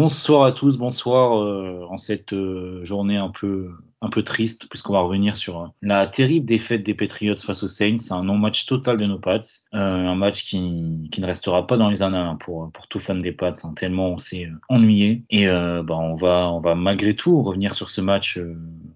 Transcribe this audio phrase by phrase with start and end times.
[0.00, 3.68] Bonsoir à tous, bonsoir euh, en cette euh, journée un peu
[4.00, 7.68] un peu triste, puisqu'on va revenir sur euh, la terrible défaite des Patriots face aux
[7.68, 7.98] Saints.
[7.98, 9.42] C'est un non-match total de nos Pats.
[9.72, 13.20] Un match qui, qui, ne restera pas dans les annales hein, pour, pour tout fan
[13.20, 15.22] des Pats, hein, tellement on s'est ennuyé.
[15.28, 18.40] Et bah, on, va, on va malgré tout revenir sur ce match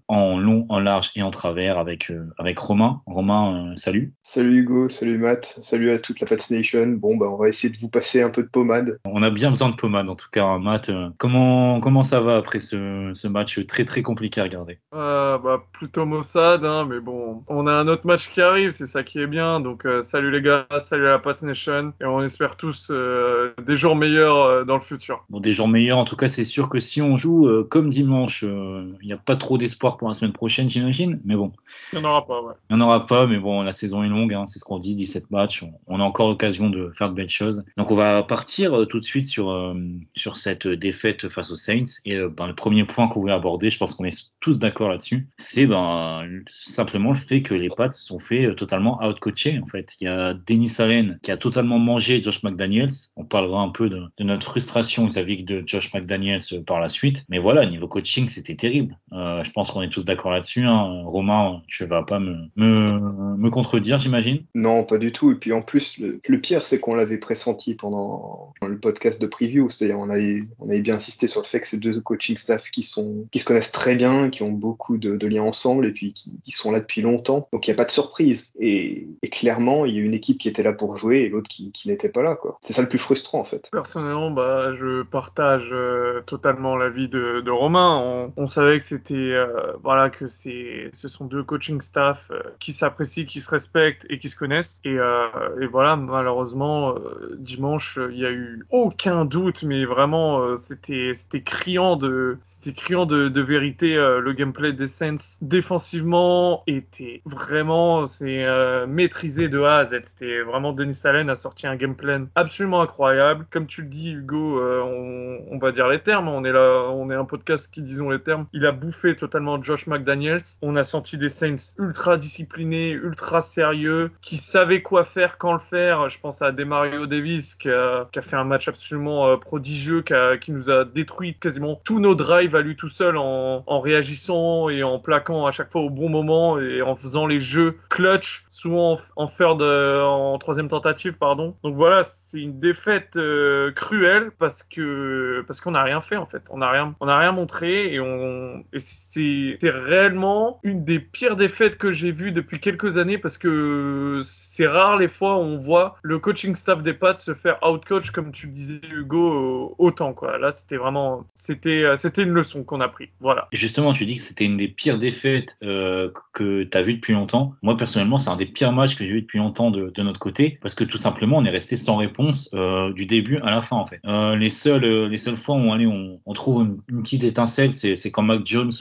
[0.07, 3.01] en long, en large et en travers avec, euh, avec Romain.
[3.05, 4.13] Romain, salut.
[4.21, 6.87] Salut Hugo, salut Matt, salut à toute la Pats Nation.
[6.87, 8.99] Bon, bah, on va essayer de vous passer un peu de pommade.
[9.05, 10.91] On a bien besoin de pommade en tout cas, hein, Matt.
[11.17, 14.79] comment, comment ça va après ce, ce match très très compliqué à regarder?
[14.93, 18.87] Euh, bah, plutôt maussade, hein, mais bon, on a un autre match qui arrive, c'est
[18.87, 19.59] ça qui est bien.
[19.59, 23.53] Donc, euh, salut les gars, salut à la Pat Nation, et on espère tous euh,
[23.65, 25.25] des jours meilleurs euh, dans le futur.
[25.29, 27.89] Bon, des jours meilleurs, en tout cas, c'est sûr que si on joue euh, comme
[27.89, 31.51] dimanche, il n'y a pas trop d'espoir pour la semaine prochaine, j'imagine, mais bon.
[31.93, 32.53] Il n'y en aura pas, ouais.
[32.69, 34.79] Il n'y en aura pas, mais bon, la saison est longue, hein, c'est ce qu'on
[34.79, 37.63] dit, 17 matchs, on, on, a encore l'occasion de faire de belles choses.
[37.77, 39.75] Donc, on va partir tout de suite sur,
[40.15, 43.77] sur cette défaite face aux Saints, et ben, le premier point qu'on voulait aborder, je
[43.77, 48.03] pense qu'on est tous d'accord là-dessus, c'est ben, simplement le fait que les Pats se
[48.03, 49.59] sont fait totalement out-coacher.
[49.61, 52.89] En fait, il y a Denis Allen qui a totalement mangé Josh McDaniels.
[53.15, 57.25] On parlera un peu de, de notre frustration vis-à-vis de Josh McDaniels par la suite.
[57.29, 58.97] Mais voilà, niveau coaching, c'était terrible.
[59.13, 60.63] Euh, je pense qu'on est tous d'accord là-dessus.
[60.63, 61.03] Hein.
[61.05, 64.43] Romain, tu vas pas me, me, me contredire, j'imagine?
[64.53, 65.31] Non, pas du tout.
[65.31, 69.27] Et puis en plus, le, le pire, c'est qu'on l'avait pressenti pendant le podcast de
[69.27, 69.69] preview.
[69.69, 72.69] C'est-à-dire, on avait, on avait bien insisté sur le fait que ces deux coaching staff
[72.71, 75.91] qui, sont, qui se connaissent très bien, qui ont beaucoup de, de liens ensemble et
[75.91, 77.47] puis qui, qui sont là depuis longtemps.
[77.51, 78.53] Donc il n'y a pas de surprise.
[78.59, 81.49] Et, et, clairement, il y a une équipe qui était là pour jouer et l'autre
[81.49, 82.37] qui, qui n'était pas là.
[82.61, 83.69] C'est ça le plus frustrant en fait.
[83.71, 87.97] Personnellement, bah, je partage euh, totalement l'avis de, de Romain.
[87.97, 92.41] On, on, savait que c'était euh, voilà que c'est ce sont deux coaching staff euh,
[92.59, 94.79] qui s'apprécient, qui se respectent et qui se connaissent.
[94.83, 95.27] Et, euh,
[95.61, 101.41] et voilà, malheureusement, euh, dimanche, il n'y a eu aucun doute, mais vraiment, c'était c'était
[101.41, 108.87] criant de c'était criant de, vérité le gameplay des Saints défensivement était vraiment c'est euh,
[108.87, 109.99] maîtrisé de A à Z.
[110.03, 113.45] C'était vraiment Denis Allen a sorti un game plan absolument incroyable.
[113.49, 116.27] Comme tu le dis, Hugo, euh, on, on, va dire les termes.
[116.27, 118.47] On est là, on est un podcast qui disons les termes.
[118.53, 120.57] Il a bouffé totalement Josh McDaniels.
[120.61, 125.59] On a senti des Saints ultra disciplinés, ultra sérieux, qui savaient quoi faire, quand le
[125.59, 126.07] faire.
[126.07, 130.03] Je pense à Demario Davis qui a, qui a fait un match absolument euh, prodigieux,
[130.03, 133.63] qui, a, qui, nous a détruit quasiment tous nos drives à lui tout seul en,
[133.65, 137.39] en réagissant et en plaquant à chaque fois au bon moment et en faisant les
[137.39, 141.55] jeux clutch, souvent en third, euh, en troisième tentative, pardon.
[141.63, 146.25] Donc voilà, c'est une défaite euh, cruelle parce que parce qu'on n'a rien fait en
[146.25, 146.43] fait.
[146.51, 151.77] On n'a rien, on rien montré et on et c'est réellement une des pires défaites
[151.77, 155.97] que j'ai vues depuis quelques années parce que c'est rare les fois où on voit
[156.01, 160.37] le coaching staff des Pats se faire outcoach comme tu disais Hugo euh, autant quoi.
[160.37, 163.09] Là c'était vraiment c'était c'était une leçon qu'on a pris.
[163.19, 163.47] Voilà.
[163.51, 167.13] Justement, tu dis que c'était une des pires défaites euh, que tu as vues depuis
[167.13, 167.53] longtemps.
[167.61, 170.19] Moi, personnellement, c'est un des pires matchs que j'ai vu depuis longtemps de, de, notre
[170.19, 173.61] côté, parce que tout simplement, on est resté sans réponse euh, du début à la
[173.61, 173.99] fin, en fait.
[174.05, 178.11] Euh, les, seules, les seules fois où allez, on, trouve une, une, petite étincelle, c'est
[178.11, 178.71] quand Mac Jones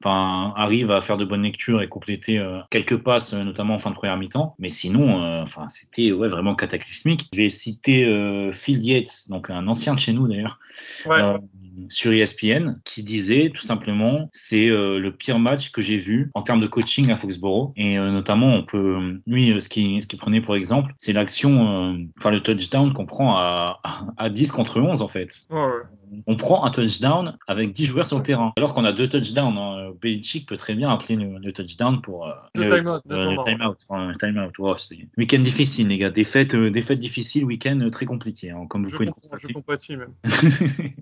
[0.00, 0.19] enfin
[0.56, 4.16] arrive à faire de bonnes lectures et compléter quelques passes, notamment en fin de première
[4.16, 4.54] mi-temps.
[4.58, 7.28] Mais sinon, enfin c'était ouais, vraiment cataclysmique.
[7.32, 10.58] Je vais citer Phil Yates, donc un ancien de chez nous d'ailleurs.
[11.06, 11.20] Ouais
[11.88, 16.42] sur ESPN qui disait tout simplement c'est euh, le pire match que j'ai vu en
[16.42, 20.16] termes de coaching à Foxborough et euh, notamment on peut lui ce qui ce qui
[20.16, 23.80] prenait pour exemple c'est l'action euh, enfin le touchdown qu'on prend à,
[24.16, 25.30] à 10 contre 11 en fait.
[25.50, 25.66] Ouais
[26.26, 28.52] on prend un touchdown avec 10 joueurs sur le terrain.
[28.56, 29.56] Alors qu'on a deux touchdowns.
[29.56, 29.92] Hein.
[30.00, 33.02] Belichick peut très bien appeler le, le touchdown pour euh, le, le time-out.
[33.10, 33.78] Euh, le time-out.
[34.18, 34.54] Time out.
[34.58, 34.74] Oh,
[35.16, 36.10] week-end difficile, les gars.
[36.10, 39.96] Défaite, euh, défaite difficile, week-end très compliqué, hein, comme vous je pouvez comprends, Je compatis
[39.96, 40.12] même.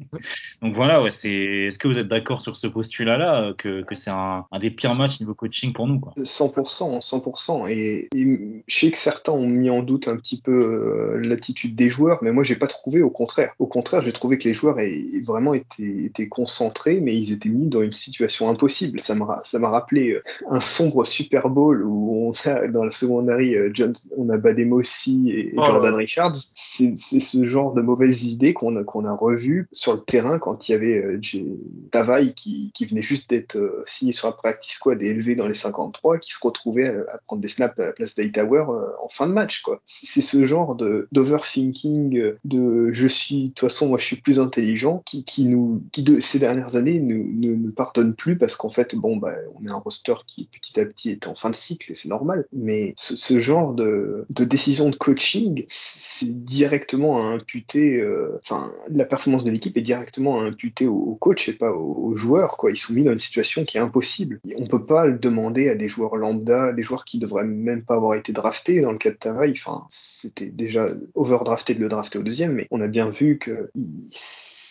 [0.62, 1.31] Donc voilà, ouais, c'est...
[1.31, 4.94] est-ce que vous êtes d'accord sur ce postulat-là, que, que c'est un, un, des pires
[4.94, 6.12] matchs niveau coaching pour nous quoi?
[6.16, 7.70] 100%, 100%.
[7.70, 11.76] Et, et, je sais que certains ont mis en doute un petit peu euh, l'attitude
[11.76, 13.54] des joueurs, mais moi, j'ai pas trouvé au contraire.
[13.58, 17.33] Au contraire, j'ai trouvé que les joueurs aient et vraiment étaient, étaient concentrés, mais ils
[17.33, 19.00] étaient mis dans une situation impossible.
[19.00, 22.91] Ça m'a ça m'a rappelé euh, un sombre Super Bowl où on a dans la
[22.91, 25.95] secondary euh, John, on a Bademossi et Oh Jordan.
[25.95, 26.37] Richards.
[26.55, 30.69] C'est ce genre de mauvaises idées qu'on a, qu'on a revu sur le terrain quand
[30.69, 31.47] il y avait euh, J-
[31.91, 35.55] Tavaille qui, qui venait juste d'être signé sur la practice squad et élevé dans les
[35.55, 38.65] 53, qui se retrouvait à, à prendre des snaps à la place d'Hightower
[39.03, 39.62] en fin de match.
[39.62, 39.81] quoi.
[39.85, 44.17] C'est ce genre de d'overthinking, euh, de je suis, de toute façon, moi je suis
[44.17, 48.37] plus intelligent, qui, qui nous, qui de ces dernières années ne ne nous pardonne plus
[48.38, 51.35] parce qu'en fait, bon, bah, on est un roster qui petit à petit est en
[51.35, 52.46] fin de cycle et c'est normal.
[52.52, 58.73] Mais ce, ce genre de, de décision de coaching, c'est directement à imputer, euh, enfin,
[58.90, 62.17] la performance de l'équipe est directement à imputer au, au coach et pas aux, aux
[62.17, 62.70] joueurs, quoi.
[62.70, 64.40] Ils sont mis dans une situation qui est impossible.
[64.49, 67.82] Et on peut pas le demander à des joueurs lambda, des joueurs qui devraient même
[67.85, 69.55] pas avoir été draftés dans le cas de Tavaille.
[69.56, 73.70] Enfin, c'était déjà overdrafté de le drafter au deuxième, mais on a bien vu que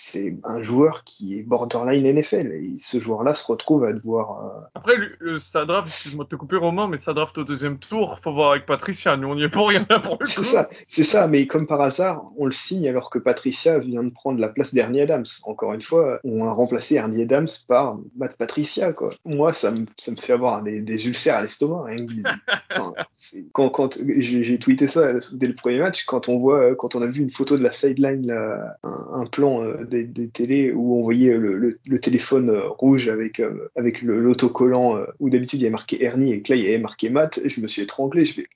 [0.10, 4.62] c'est un joueur qui est borderline NFL et ce joueur-là se retrouve à devoir euh,
[4.76, 8.18] Après, lui, sa draft, excuse-moi de te couper Romain, mais sa draft au deuxième tour,
[8.20, 9.18] faut voir avec Patricia.
[9.18, 10.32] Nous, on n'y est pour rien là pour le coup.
[10.32, 14.04] C'est ça, c'est ça, mais comme par hasard, on le signe alors que Patricia vient
[14.04, 15.26] de prendre la place d'Ernie Adams.
[15.44, 19.10] Encore une fois, on a remplacé Ernie Adams par Matt Patricia, quoi.
[19.26, 21.86] Moi, ça me, ça me fait avoir des, des ulcères à l'estomac.
[22.72, 26.76] enfin, c'est- quand quand j'ai j'ai tweeté ça dès le premier match, quand on voit,
[26.76, 29.97] quand on a vu une photo de la sideline, là, un, un plan euh, des,
[30.04, 35.62] des où on voyait le, téléphone euh, rouge avec, euh, avec l'autocollant, euh, où d'habitude
[35.62, 37.62] il y a marqué Ernie et que là il y avait marqué Matt, et je
[37.62, 38.48] me suis étranglé, je fais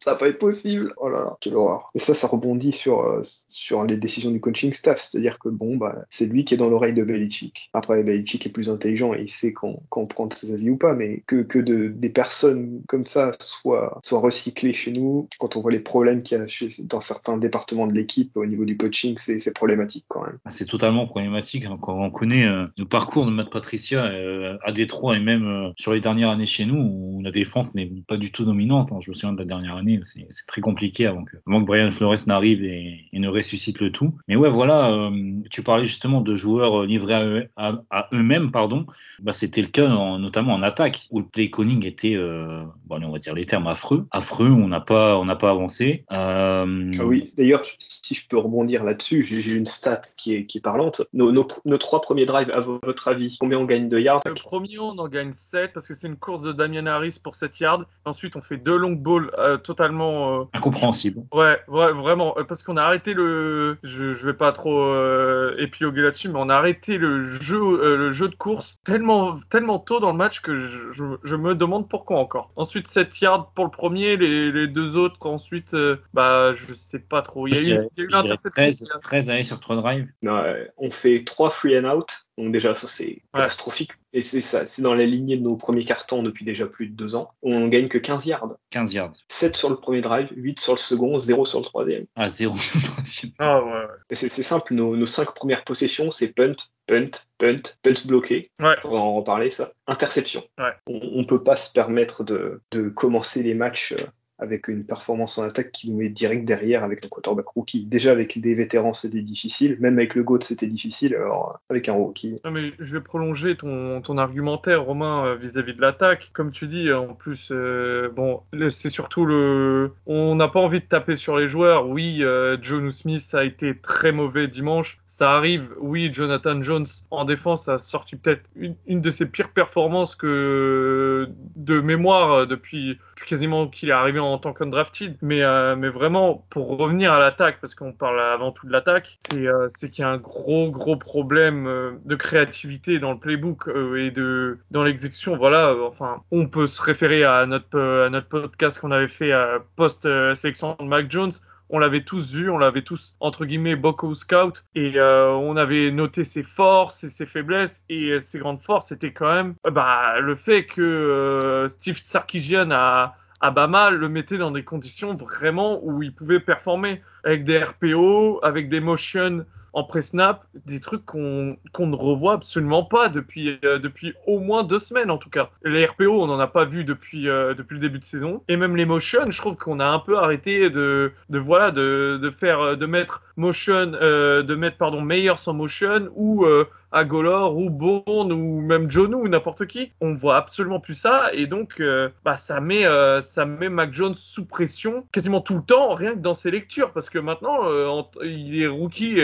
[0.00, 0.92] ça va pas être possible.
[0.96, 1.90] Oh là là, quelle horreur.
[1.94, 5.00] Et ça, ça rebondit sur, euh, sur les décisions du coaching staff.
[5.00, 7.70] C'est-à-dire que bon, bah, c'est lui qui est dans l'oreille de Belichick.
[7.72, 10.94] Après, Belichick est plus intelligent et il sait quand, quand prendre ses avis ou pas,
[10.94, 15.60] mais que, que de, des personnes comme ça soient, soient recyclées chez nous, quand on
[15.60, 16.46] voit les problèmes qu'il y a
[16.84, 20.38] dans certains départements de l'équipe au niveau du coaching, c'est problématique quand même.
[20.44, 24.56] Ah, C'est totalement problématique hein, quand on connaît euh, le parcours de Matt Patricia euh,
[24.62, 28.16] à Détroit et même sur les dernières années chez nous où la défense n'est pas
[28.16, 28.92] du tout dominante.
[28.92, 28.98] hein.
[29.00, 31.66] Je me souviens de la dernière année, c'est c'est très compliqué avant que, avant que
[31.66, 34.14] Brian Flores n'arrive et, et ne ressuscite le tout.
[34.28, 35.10] Mais ouais, voilà, euh,
[35.50, 38.86] tu parlais justement de joueurs euh, livrés à, eux- à- à eux-mêmes, pardon.
[39.20, 43.02] Bah, C'était le cas en- notamment en attaque où le play calling était, euh, bon,
[43.02, 44.50] on va dire les termes affreux, affreux.
[44.50, 46.04] On n'a pas, on n'a pas avancé.
[46.12, 47.62] Euh, Ah oui, d'ailleurs,
[48.02, 51.02] si je peux rebondir là-dessus, j'ai j'ai une stat qui est, qui est parlante.
[51.12, 54.20] Nos, nos, nos trois premiers drives, à votre avis, combien on gagne de yards?
[54.26, 57.34] Le premier, on en gagne 7 parce que c'est une course de Damian Harris pour
[57.34, 57.84] 7 yards.
[58.04, 60.40] Ensuite, on fait deux long balls euh, totalement.
[60.40, 61.22] euh, Incompréhensible.
[61.32, 63.78] Ouais, ouais, vraiment, euh, parce qu'on a arrêté le.
[63.82, 67.96] Je, je vais pas trop euh, épiloguer là-dessus, mais on a arrêté le jeu, euh,
[67.96, 71.54] le jeu de course tellement, tellement tôt dans le match que je, je, je me
[71.54, 72.50] demande pourquoi encore.
[72.56, 76.98] Ensuite, 7 yards pour le premier, les, les deux autres, qu'ensuite, euh, bah, je sais
[76.98, 77.46] pas trop.
[77.46, 78.86] Il y a eu, dirais- il y a eu je dirais l'interception.
[78.86, 80.08] 13, 13 allées sur 3 drives.
[80.22, 83.92] Non, euh, on fait trois free and out, donc déjà ça c'est catastrophique.
[84.14, 86.94] Et c'est ça, c'est dans la lignée de nos premiers cartons depuis déjà plus de
[86.94, 87.30] deux ans.
[87.42, 88.56] On gagne que 15 yards.
[88.70, 89.12] 15 yards.
[89.28, 92.06] 7 sur le premier drive, 8 sur le second, 0 sur le troisième.
[92.16, 93.32] Ah, 0 sur le troisième.
[93.38, 96.56] Ah ouais, c'est simple, nos, nos cinq premières possessions, c'est punt,
[96.86, 98.50] punt, punt, punt bloqué.
[98.60, 98.76] Ouais.
[98.84, 99.72] On va en reparler ça.
[99.86, 100.42] Interception.
[100.58, 100.72] Ouais.
[100.86, 104.06] On, on peut pas se permettre de, de commencer les matchs euh,
[104.38, 107.84] avec une performance en attaque qui nous met direct derrière avec un quarterback rookie.
[107.86, 111.94] Déjà avec des vétérans c'était difficile, même avec le GOAT c'était difficile, alors avec un
[111.94, 112.36] rookie.
[112.44, 116.30] Non, mais je vais prolonger ton, ton argumentaire, Romain, euh, vis-à-vis de l'attaque.
[116.32, 119.92] Comme tu dis, en plus, euh, bon, c'est surtout le.
[120.06, 121.88] On n'a pas envie de taper sur les joueurs.
[121.88, 124.98] Oui, euh, John Smith a été très mauvais dimanche.
[125.06, 125.74] Ça arrive.
[125.80, 131.28] Oui, Jonathan Jones, en défense, a sorti peut-être une, une de ses pires performances que
[131.56, 135.16] de mémoire euh, depuis, quasiment qu'il est arrivé en tant qu'undrafted.
[135.22, 139.18] Mais, euh, mais vraiment, pour revenir à l'attaque, parce qu'on parle avant tout de l'attaque,
[139.28, 143.68] c'est euh, qu'il y a un gros, gros problème euh, de créativité dans le playbook
[143.96, 145.36] et de, dans l'exécution.
[145.36, 149.32] Voilà, enfin, on peut se référer à notre, à notre podcast qu'on avait fait
[149.76, 151.32] post-sélection de Mac Jones.
[151.70, 155.90] On l'avait tous vu, on l'avait tous, entre guillemets, au scout, et euh, on avait
[155.90, 159.70] noté ses forces et ses faiblesses, et euh, ses grandes forces, c'était quand même euh,
[159.70, 165.80] bah, le fait que Steve Sarkisian a, à Bama le mettait dans des conditions vraiment
[165.82, 171.56] où il pouvait performer avec des RPO, avec des motions en pré-snap, des trucs qu'on
[171.78, 175.50] ne revoit absolument pas depuis, euh, depuis au moins deux semaines en tout cas.
[175.64, 178.42] Les RPO, on n'en a pas vu depuis, euh, depuis le début de saison.
[178.48, 182.76] Et même les motions, je trouve qu'on a un peu arrêté de, de, de, faire,
[182.76, 186.46] de mettre motion, euh, de mettre, pardon, meilleur sans motion ou
[186.92, 189.92] Agolor ou Bourne ou même Jonu ou n'importe qui.
[190.00, 193.92] On voit absolument plus ça et donc euh, bah, ça met euh, ça met Mac
[193.92, 197.68] Jones sous pression quasiment tout le temps, rien que dans ses lectures parce que maintenant
[197.68, 199.16] euh, il est rookie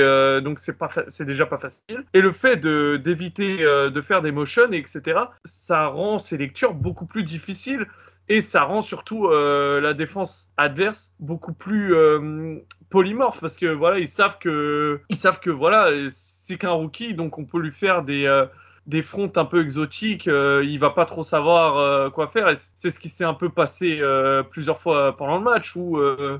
[0.43, 4.33] donc c'est pas c'est déjà pas facile et le fait de d'éviter de faire des
[4.33, 5.21] motions etc.
[5.45, 7.87] Ça rend ses lectures beaucoup plus difficiles
[8.29, 11.95] et ça rend surtout la défense adverse beaucoup plus
[12.95, 17.39] polymorphe parce que voilà ils savent que ils savent que voilà c'est qu'un rookie donc
[17.39, 18.47] on peut lui faire des euh,
[18.87, 22.49] des fronts un peu exotiques, euh, il va pas trop savoir euh, quoi faire.
[22.49, 25.99] Et c'est ce qui s'est un peu passé euh, plusieurs fois pendant le match, où,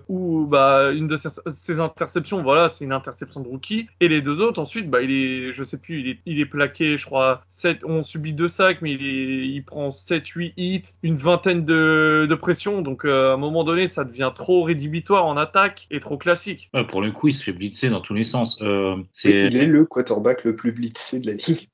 [0.09, 4.41] où bah, une de ses, interceptions, voilà, c'est une interception de rookie, et les deux
[4.41, 7.43] autres, ensuite, bah, il est, je sais plus, il est, il est plaqué, je crois,
[7.49, 12.27] 7, on subit deux sacs, mais il, est, il prend 7-8 hits, une vingtaine de,
[12.29, 16.19] de pressions, donc à un moment donné, ça devient trop rédhibitoire en attaque et trop
[16.19, 16.71] classique.
[16.89, 18.63] pour le coup, il se fait blitzer dans tous les sens.
[19.13, 19.47] c'est...
[19.47, 21.69] Il est le quarterback le plus blitzé de la ligue.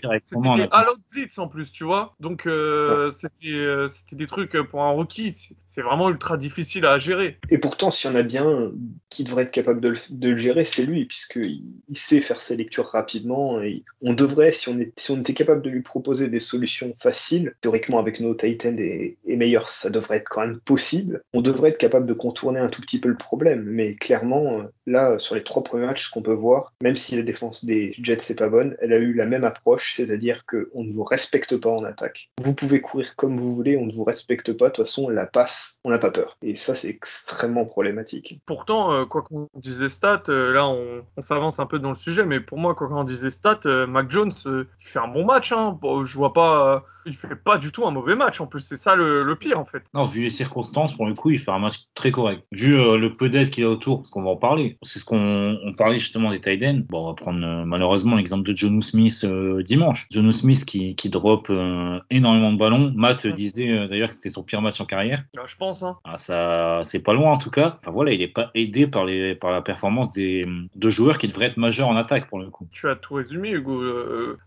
[0.00, 2.14] C'était des Halo Blitz en plus, tu vois.
[2.20, 3.10] Donc, euh,
[3.44, 7.38] euh, c'était des trucs pour un rookie, c'est vraiment ultra difficile à gérer.
[7.48, 8.72] Et pourtant, s'il y en a bien
[9.08, 12.88] qui devrait être capable de le, gérer, c'est lui, puisqu'il il sait faire ses lectures
[12.88, 13.58] rapidement.
[14.02, 17.54] On devrait, si on, est, si on était capable de lui proposer des solutions faciles,
[17.62, 21.22] théoriquement avec nos Titans et, et meilleurs, ça devrait être quand même possible.
[21.32, 23.62] On devrait être capable de contourner un tout petit peu le problème.
[23.64, 27.64] Mais clairement, là, sur les trois premiers matchs qu'on peut voir, même si la défense
[27.64, 31.04] des Jets n'est pas bonne, elle a eu la même approche c'est-à-dire qu'on ne vous
[31.04, 32.30] respecte pas en attaque.
[32.38, 35.26] Vous pouvez courir comme vous voulez, on ne vous respecte pas, de toute façon, la
[35.26, 36.36] passe, on n'a pas peur.
[36.42, 38.40] Et ça, c'est extrêmement problématique.
[38.46, 41.94] Pourtant, euh, quoi qu'on dise les stats, euh, là, on, s'avance un peu dans le
[41.94, 45.08] sujet, mais pour moi, quoi qu'on dise les stats, euh, Mac Jones, il fait un
[45.08, 45.52] bon match.
[45.52, 45.78] Hein.
[46.04, 48.40] je vois pas il fait pas du tout un mauvais match.
[48.40, 49.82] En plus, c'est ça le, pire en fait.
[49.94, 52.44] Non, vu les circonstances, pour le coup, il fait un match très correct.
[52.52, 54.78] Vu euh, le peu d'aide qu'il a autour, parce qu'on va en parler.
[54.82, 58.56] C'est ce qu'on parlait justement des tight Bon, on va prendre euh, malheureusement l'exemple de
[58.56, 60.06] Jonu Smith euh, dimanche.
[60.10, 61.50] Jonu Smith qui, qui drop
[62.10, 62.92] énormément de ballons.
[62.94, 65.24] Matt disait d'ailleurs que c'était son pire match en carrière.
[65.38, 65.82] Ah, je pense.
[65.82, 65.96] Hein.
[66.04, 67.78] Ah, ça, c'est pas loin en tout cas.
[67.80, 71.28] Enfin voilà, il est pas aidé par les par la performance des deux joueurs qui
[71.28, 72.68] devraient être majeurs en attaque pour le coup.
[72.70, 73.82] Tu as tout résumé, Hugo.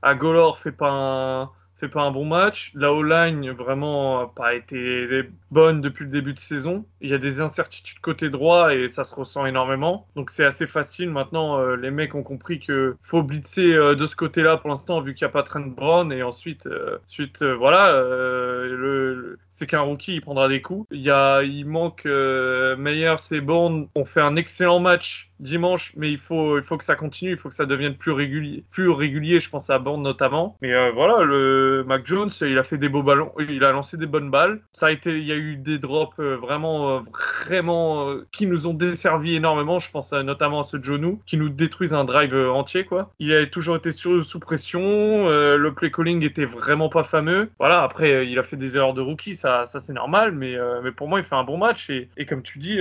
[0.02, 2.72] Agolor fait pas un fait pas un bon match.
[2.76, 6.86] La O-line, vraiment, pas été bonne depuis le début de saison.
[7.02, 10.08] Il y a des incertitudes côté droit et ça se ressent énormément.
[10.16, 11.10] Donc c'est assez facile.
[11.10, 15.02] Maintenant, euh, les mecs ont compris que faut blitzer euh, de ce côté-là pour l'instant,
[15.02, 16.12] vu qu'il n'y a pas Trent Brown.
[16.12, 20.88] Et ensuite, euh, ensuite voilà, le, c'est qu'un rookie, il prendra des coups.
[20.92, 23.90] Il, y a, il manque Meyer, c'est bon.
[23.96, 27.38] On fait un excellent match dimanche, mais il faut, il faut que ça continue, il
[27.38, 30.58] faut que ça devienne plus régulier, plus régulier je pense à Bond notamment.
[30.62, 33.98] Mais euh, voilà, le Mac Jones, il a fait des beaux ballons, il a lancé
[33.98, 34.62] des bonnes balles.
[34.72, 37.00] Ça a été, il y a eu des drops euh, vraiment, euh,
[37.46, 39.80] vraiment qui nous ont desservi énormément.
[39.80, 43.12] Je pense notamment à ce Jonu qui nous détruisent un drive entier quoi.
[43.20, 47.50] Il a toujours été sous, pression, le play calling était vraiment pas fameux.
[47.60, 50.92] Voilà, après il a fait des erreurs de rookie, ça, ça c'est normal, mais, mais
[50.92, 52.80] pour moi il fait un bon match et, comme tu dis,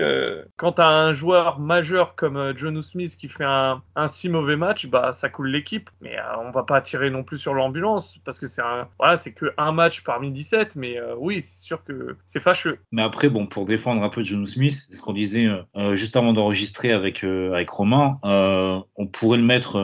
[0.57, 4.57] quand tu as un joueur majeur comme euh, John Smith qui fait un, si mauvais
[4.57, 5.91] match, bah ça coule l'équipe.
[6.01, 9.17] Mais euh, on va pas tirer non plus sur l'ambulance parce que c'est un voilà,
[9.17, 10.77] c'est que un match parmi 17.
[10.77, 12.79] Mais euh, oui, c'est sûr que c'est fâcheux.
[12.93, 15.49] Mais après, bon, pour défendre un peu John Smith, c'est ce qu'on disait
[15.93, 19.77] juste avant d'enregistrer avec avec Romain, on pourrait le mettre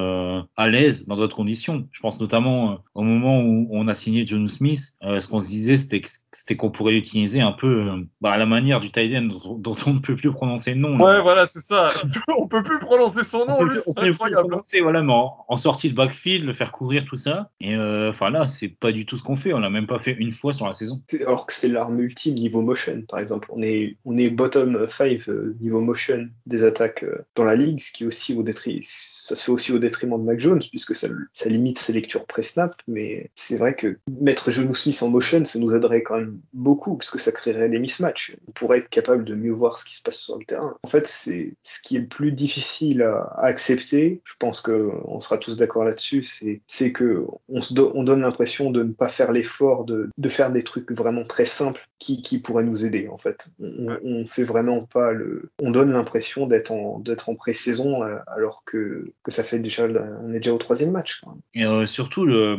[0.57, 1.87] à l'aise dans d'autres conditions.
[1.93, 5.77] Je pense notamment au moment où on a signé John Smith, ce qu'on se disait,
[5.79, 9.11] c'était qu'on pourrait l'utiliser un peu bah, à la manière du tight
[9.59, 10.99] dont, on ne peut plus prononcer le nom.
[10.99, 11.89] Ouais, voilà, c'est ça.
[12.39, 14.59] on peut plus prononcer son nom, c'est incroyable.
[14.63, 17.51] C'est voilà, mais en, sortie de backfield, le faire courir, tout ça.
[17.61, 19.53] Et euh, enfin là, c'est pas du tout ce qu'on fait.
[19.53, 21.03] On l'a même pas fait une fois sur la saison.
[21.21, 23.49] Alors que c'est l'arme ultime niveau motion, par exemple.
[23.53, 27.81] On est, on est bottom 5 euh, niveau motion des attaques euh, dans la ligue,
[27.81, 30.97] ce qui aussi au détriment, ça se fait aussi au détriment de Mac Jones, puisque
[30.97, 31.09] ça,
[31.47, 32.75] limite ses lectures pré-snap.
[32.89, 36.97] Mais c'est vrai que mettre Jonou Smith en motion, ça nous aiderait quand même beaucoup,
[36.97, 38.37] parce que ça créerait des mismatchs.
[38.49, 40.75] On pourrait être capable de mieux voir ce qui se passe sur le terrain.
[40.83, 45.37] En fait, c'est ce qui est le plus difficile à, accepter, je pense qu'on sera
[45.39, 49.85] tous d'accord là-dessus, c'est que on, se on donne l'impression de ne pas faire l'effort
[49.85, 53.51] de, de, faire des trucs vraiment très simples qui, qui pourraient nous aider en fait.
[53.61, 58.19] On, on fait vraiment pas le, on donne l'impression d'être en d'être en pré-saison euh,
[58.27, 59.87] alors que, que ça fait déjà,
[60.23, 61.23] on est déjà au troisième match.
[61.55, 62.57] Et euh, surtout le,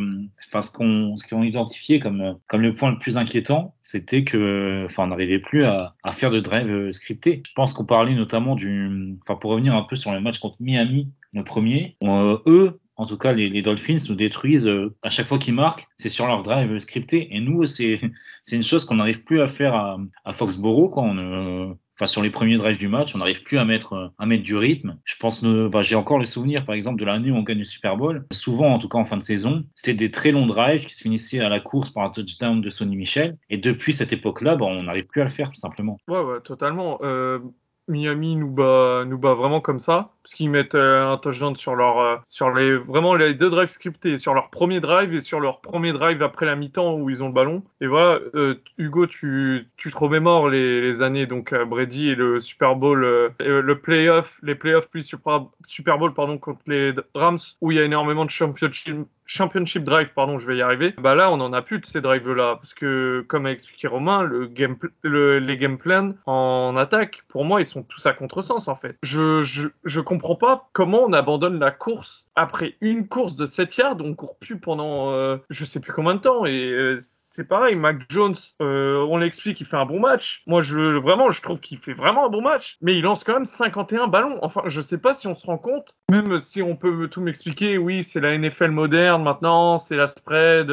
[0.50, 4.86] enfin ce qu'on ce qu'on identifié comme comme le point le plus inquiétant, c'était que,
[4.86, 7.42] enfin on n'arrivait plus à, à faire de drive scripté.
[7.48, 10.58] Je pense qu'on parlait notamment du, enfin pour revenir un peu sur le match contre
[10.60, 15.26] Miami, le premier, euh, eux, en tout cas, les, Dolphins nous détruisent euh, à chaque
[15.26, 17.36] fois qu'ils marquent, c'est sur leur drive scripté.
[17.36, 18.00] Et nous, c'est
[18.52, 20.98] une chose qu'on n'arrive plus à faire à, Foxborough.
[20.98, 24.12] On, enfin sur les premiers drives du match, on n'arrive plus à mettre
[24.44, 25.00] du rythme.
[25.04, 27.64] Je pense, bah, j'ai encore le souvenir par exemple de l'année où on gagne le
[27.64, 28.28] Super Bowl.
[28.32, 31.02] Souvent, en tout cas en fin de saison, c'était des très longs drives qui se
[31.02, 33.36] finissaient à la course par un touchdown de Sonny Michel.
[33.50, 35.98] Et depuis cette époque-là, bah, on n'arrive plus à le faire tout simplement.
[36.08, 37.00] Ouais, totalement.
[37.02, 37.40] Euh,
[37.88, 42.18] Miami nous bat vraiment comme ça, parce qu'ils mettent euh, un touchdown sur leur, euh,
[42.30, 45.94] sur les, vraiment les deux drives scriptés, sur leur premier drive et sur leur premier
[45.94, 47.64] drive après la mi-temps où ils ont le ballon.
[47.82, 52.76] Et voilà, euh, Hugo, tu, tu te remémores les, années, donc Brady et le Super
[52.76, 53.00] Bowl,
[53.40, 57.80] le playoff, les playoffs plus Super, Super Bowl pardon, contre les Rams, où il y
[57.80, 60.94] a énormément de championship Championship Drive, pardon, je vais y arriver.
[60.98, 64.24] Bah là, on en a plus de ces drives-là, parce que, comme a expliqué Romain,
[64.24, 64.76] le game,
[65.06, 68.98] les game plans en attaque, pour moi, ils sont tous à contresens, en fait.
[69.04, 73.78] Je, je, je comprends pas comment on abandonne la course après une course de 7
[73.78, 77.48] yards, on court plus pendant euh, je sais plus combien de temps, et euh, c'est
[77.48, 80.44] pareil, Mac Jones, euh, on l'explique, il fait un bon match.
[80.48, 83.34] Moi, je, vraiment, je trouve qu'il fait vraiment un bon match, mais il lance quand
[83.34, 84.38] même 51 ballons.
[84.42, 87.78] Enfin, je sais pas si on se rend compte, même si on peut tout m'expliquer,
[87.78, 90.70] oui, c'est la NFL moderne maintenant, c'est la spread,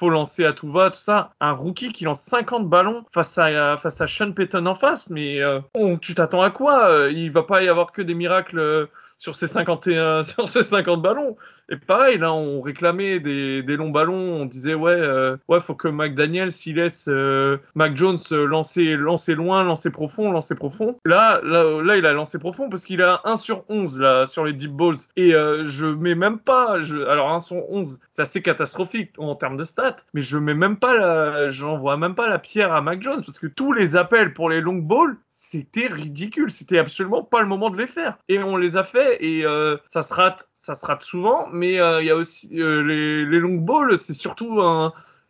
[0.00, 1.34] faut lancer à tout va, tout ça.
[1.40, 5.40] Un rookie qui lance 50 ballons face à, face à Sean Payton en face, mais
[5.42, 5.60] euh,
[6.00, 7.08] tu t'attends à quoi?
[7.10, 8.86] Il va pas y avoir que des miracles euh,
[9.18, 11.36] sur ces 51, sur ces 50 ballons.
[11.70, 14.40] Et pareil, là, on réclamait des, longs ballons.
[14.40, 18.96] On disait, ouais, euh, ouais, faut que McDaniel s'il laisse euh, Mac Jones euh, lancer,
[18.96, 20.98] lancer loin, lancer profond, lancer profond.
[21.04, 24.44] Là, là, là il a lancé profond parce qu'il a 1 sur 11 là, sur
[24.44, 24.96] les deep balls.
[25.16, 26.78] Et je mets même pas.
[27.08, 29.96] Alors, 1 sur 11, c'est assez catastrophique en termes de stats.
[30.12, 33.38] Mais je mets même pas la, j'envoie même pas la pierre à Mac Jones parce
[33.38, 36.50] que tous les appels pour les long balls, c'était ridicule.
[36.50, 38.18] C'était absolument pas le moment de les faire.
[38.28, 39.44] Et on les a fait et
[39.86, 43.24] ça se rate ça se rate souvent, mais euh, il y a aussi euh, les,
[43.24, 44.60] les, long balls, c'est surtout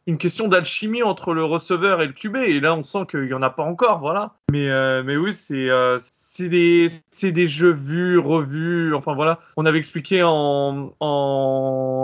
[0.08, 3.32] une question d'alchimie entre le receveur et le QB, et là on sent qu'il n'y
[3.32, 4.32] en a pas encore, voilà.
[4.50, 9.38] Mais, euh, oui, c'est des, jeux vus, revus, enfin voilà.
[9.56, 10.90] On avait expliqué avant,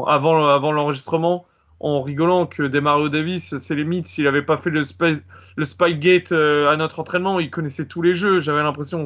[0.06, 1.46] l'enregistrement
[1.80, 4.82] en rigolant que Demario Davis, c'est limite s'il n'avait pas fait le,
[5.56, 9.04] le Spygate à notre entraînement, il connaissait tous les jeux, j'avais l'impression.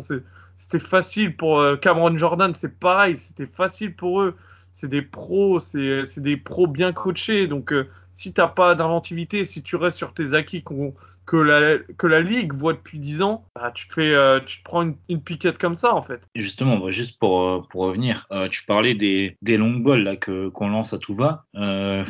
[0.61, 4.37] C'était facile pour euh, Cameron Jordan, c'est pareil, c'était facile pour eux.
[4.71, 7.47] C'est des pros, c'est des pros bien coachés.
[7.47, 10.95] Donc, euh, si tu n'as pas d'inventivité, si tu restes sur tes acquis qu'on
[11.31, 14.59] que la, que la Ligue voit depuis 10 ans, bah, tu, te fais, euh, tu
[14.65, 16.27] prends une, piquette comme ça, en fait.
[16.35, 20.17] Justement, bah, juste pour, euh, pour revenir, euh, tu parlais des, des long balls là,
[20.17, 21.45] que, qu'on lance à tout va.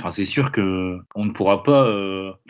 [0.08, 1.86] C'est sûr que on ne pourra pas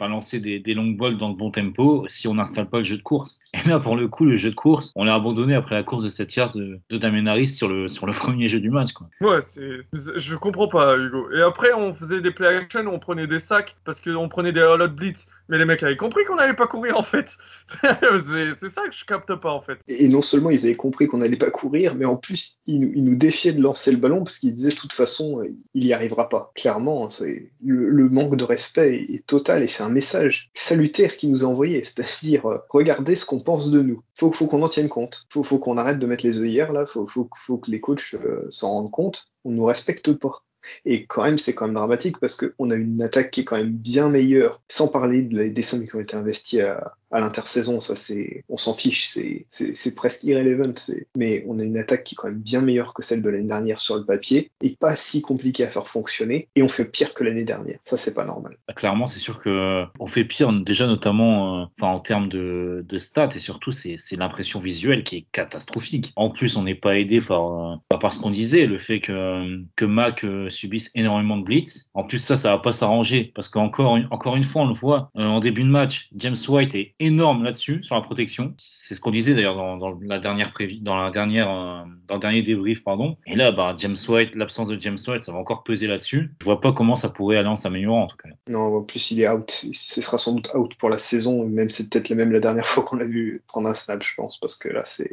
[0.01, 2.96] lancer des, des long balls dans le bon tempo si on n'installe pas le jeu
[2.96, 3.40] de course.
[3.65, 6.05] Et là, pour le coup, le jeu de course, on l'a abandonné après la course
[6.05, 8.93] de 7 yards de, de Damien Harris sur le, sur le premier jeu du match.
[8.93, 9.09] Quoi.
[9.21, 11.31] Ouais, c'est, je comprends pas, Hugo.
[11.33, 14.61] Et après, on faisait des play action, on prenait des sacs parce qu'on prenait des
[14.61, 15.29] lot blitz.
[15.51, 17.37] Mais les mecs avaient compris qu'on n'allait pas courir en fait.
[17.83, 19.79] c'est ça que je capte pas en fait.
[19.89, 22.93] Et non seulement ils avaient compris qu'on n'allait pas courir, mais en plus ils nous,
[22.95, 25.43] ils nous, défiaient de lancer le ballon parce qu'ils disaient de toute façon
[25.75, 26.53] il n'y arrivera pas.
[26.55, 31.33] Clairement, c'est le, le, manque de respect est, total et c'est un message salutaire qu'ils
[31.33, 34.03] nous a envoyé, c'est-à-dire euh, regardez ce qu'on pense de nous.
[34.14, 35.26] Faut, faut qu'on en tienne compte.
[35.31, 36.87] Faut, faut qu'on arrête de mettre les œillères là.
[36.87, 39.26] Faut, faut, que les coachs euh, s'en rendent compte.
[39.44, 40.44] On nous respecte pas.
[40.85, 43.57] Et quand même, c'est quand même dramatique parce qu'on a une attaque qui est quand
[43.57, 47.96] même bien meilleure, sans parler des sommes qui ont été investies à, à l'intersaison, ça
[47.96, 50.73] c'est, on s'en fiche, c'est, presque irrelevant.
[51.16, 53.49] Mais on a une attaque qui est quand même bien meilleure que celle de l'année
[53.49, 56.49] dernière sur le papier et pas si compliquée à faire fonctionner.
[56.55, 57.79] Et on fait pire que l'année dernière.
[57.85, 58.57] Ça c'est pas normal.
[58.68, 63.31] Bah, clairement, c'est sûr que on fait pire déjà notamment, euh, en termes de, stats
[63.35, 66.12] et surtout c'est, l'impression visuelle qui est catastrophique.
[66.16, 69.61] En plus, on n'est pas aidé par, euh, par ce qu'on disait, le fait que
[69.77, 71.88] que Mac euh, subisse énormément de blitz.
[71.94, 75.11] En plus, ça, ça va pas s'arranger parce qu'encore encore une fois, on le voit
[75.14, 78.55] en début de match, James White est énorme là-dessus, sur la protection.
[78.59, 82.43] C'est ce qu'on disait d'ailleurs dans, la dernière dans la dernière, euh, dans le dernier
[82.43, 83.17] débrief, pardon.
[83.27, 86.31] Et là, bah, James White, l'absence de James White, ça va encore peser là-dessus.
[86.41, 88.29] Je vois pas comment ça pourrait aller en s'améliorant en tout cas.
[88.49, 89.51] Non, en plus il est out.
[89.51, 91.45] Ce sera sans doute out pour la saison.
[91.47, 94.39] Même c'est peut-être même la dernière fois qu'on l'a vu prendre un snap, je pense,
[94.39, 95.11] parce que là c'est.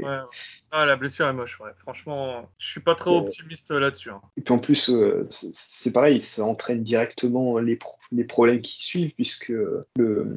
[0.71, 1.59] Ah, la blessure est moche.
[1.59, 1.71] Ouais.
[1.77, 4.09] Franchement, je suis pas trop optimiste là-dessus.
[4.09, 4.21] Hein.
[4.35, 7.79] Et puis en plus, euh, c'est pareil, ça entraîne directement les,
[8.11, 9.53] les problèmes qui suivent, puisque
[9.95, 10.27] le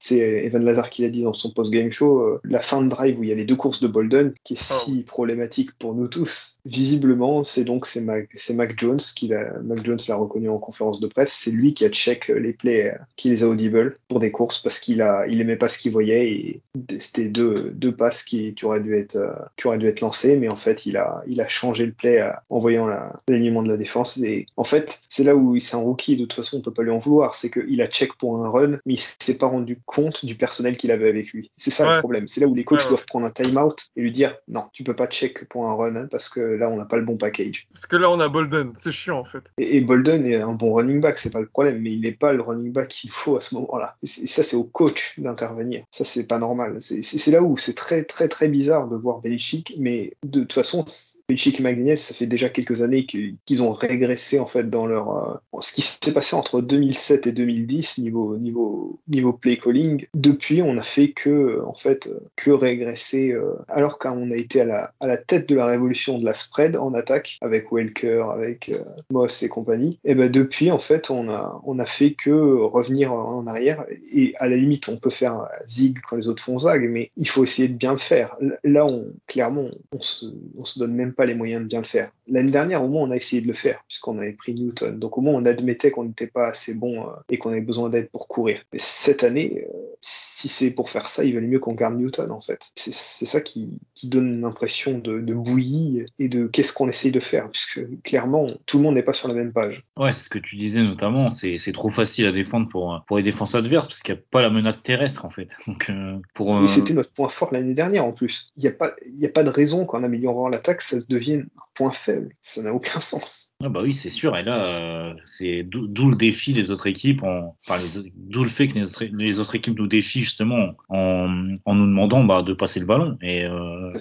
[0.00, 3.20] c'est Evan Lazar qui l'a dit dans son post-game show, euh, la fin de drive
[3.20, 4.74] où il y a les deux courses de Bolden, qui est oh.
[4.84, 6.56] si problématique pour nous tous.
[6.64, 11.00] Visiblement, c'est donc c'est Mac, Mac, Jones qui l'a, Mac Jones l'a reconnu en conférence
[11.00, 11.32] de presse.
[11.32, 14.30] C'est lui qui a check euh, les plays, euh, qui les a audible pour des
[14.30, 16.62] courses parce qu'il a, il aimait pas ce qu'il voyait et
[16.98, 19.18] c'était deux, deux passes qui, qui auraient dû être,
[19.60, 22.26] qui auraient dû être lancées, mais en fait, il a, il a changé le play
[22.48, 22.86] en voyant
[23.28, 24.18] l'alignement de la défense.
[24.18, 26.16] Et en fait, c'est là où c'est un rookie.
[26.16, 27.34] De toute façon, on peut pas lui en vouloir.
[27.34, 30.76] C'est qu'il a check pour un run, mais il s'est pas rendu compte du personnel
[30.76, 31.50] qu'il avait avec lui.
[31.56, 32.26] C'est ça le problème.
[32.26, 34.96] C'est là où les coachs doivent prendre un time-out et lui dire non, tu peux
[34.96, 37.68] pas check pour un run hein, parce que là, on n'a pas le bon package.
[37.72, 38.72] Parce que là, on a Bolden.
[38.76, 39.52] C'est chiant en fait.
[39.58, 42.32] Et, Bolden est un bon running back, c'est pas le problème, mais il n'est pas
[42.32, 43.96] le running back qu'il faut à ce moment-là.
[44.02, 45.84] Et, ça, c'est au coach d'intervenir.
[45.90, 46.78] Ça, c'est pas normal.
[46.80, 50.84] C'est là où c'est très, très, très bizarre de voir Belichick, mais de toute façon,
[51.28, 55.40] Belichick et McDaniel, ça fait déjà quelques années qu'ils ont régressé en fait dans leur.
[55.54, 60.06] Euh, ce qui s'est passé entre 2007 et 2010 niveau, niveau, niveau play calling.
[60.14, 64.64] Depuis, on a fait que, en fait, que régresser, euh, alors qu'on a été à
[64.64, 68.70] la, à la tête de la révolution de la spread en attaque avec Welker, avec
[68.70, 69.98] euh, Moss et compagnie.
[70.04, 73.84] Et ben depuis, en fait, on a, on a fait que revenir en arrière.
[74.12, 77.28] Et à la limite, on peut faire zig quand les autres font zag, mais il
[77.28, 78.36] faut essayer de bien le faire.
[78.64, 80.26] Là, on, clairement, on se,
[80.58, 82.10] on se donne même pas les moyens de bien le faire.
[82.28, 84.98] L'année dernière, au moins, on a essayé de le faire, puisqu'on avait pris Newton.
[84.98, 87.88] Donc, au moins, on admettait qu'on n'était pas assez bon euh, et qu'on avait besoin
[87.88, 88.62] d'aide pour courir.
[88.72, 92.30] Mais cette année, euh, si c'est pour faire ça, il valait mieux qu'on garde Newton,
[92.30, 92.70] en fait.
[92.76, 97.20] C'est ça qui, qui donne l'impression de, de, bouillie et de qu'est-ce qu'on essaye de
[97.20, 99.84] faire, puisque clairement, tout le monde n'est pas sur la même page.
[99.96, 101.30] Ouais, c'est ce que tu disais notamment.
[101.30, 104.40] C'est trop facile à défendre pour, pour les défenses adverses, parce qu'il n'y a pas
[104.40, 105.56] la menace terrestre, en fait.
[105.66, 108.48] Donc, euh, pour, Et c'était notre point fort l'année dernière, en plus.
[108.56, 111.92] Il n'y a, pas, a pas de raison qu'en améliorant l'attaque, ça devienne un point
[111.92, 112.34] faible.
[112.40, 113.52] Ça n'a aucun sens.
[113.62, 114.36] Ah bah oui, c'est sûr.
[114.36, 118.68] Et là, euh, c'est d'où le défi des autres équipes, en, enfin, d'où le fait
[118.68, 122.52] que les autres, les autres, équipes nous défient justement en, en nous demandant bah, de
[122.52, 123.18] passer le ballon.
[123.22, 123.92] Et euh,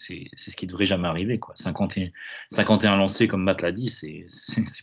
[0.00, 1.38] c'est ce qui devrait jamais arriver.
[1.38, 1.54] Quoi.
[1.56, 2.08] 51,
[2.50, 4.26] 51 lancés, comme Matt l'a dit, c'est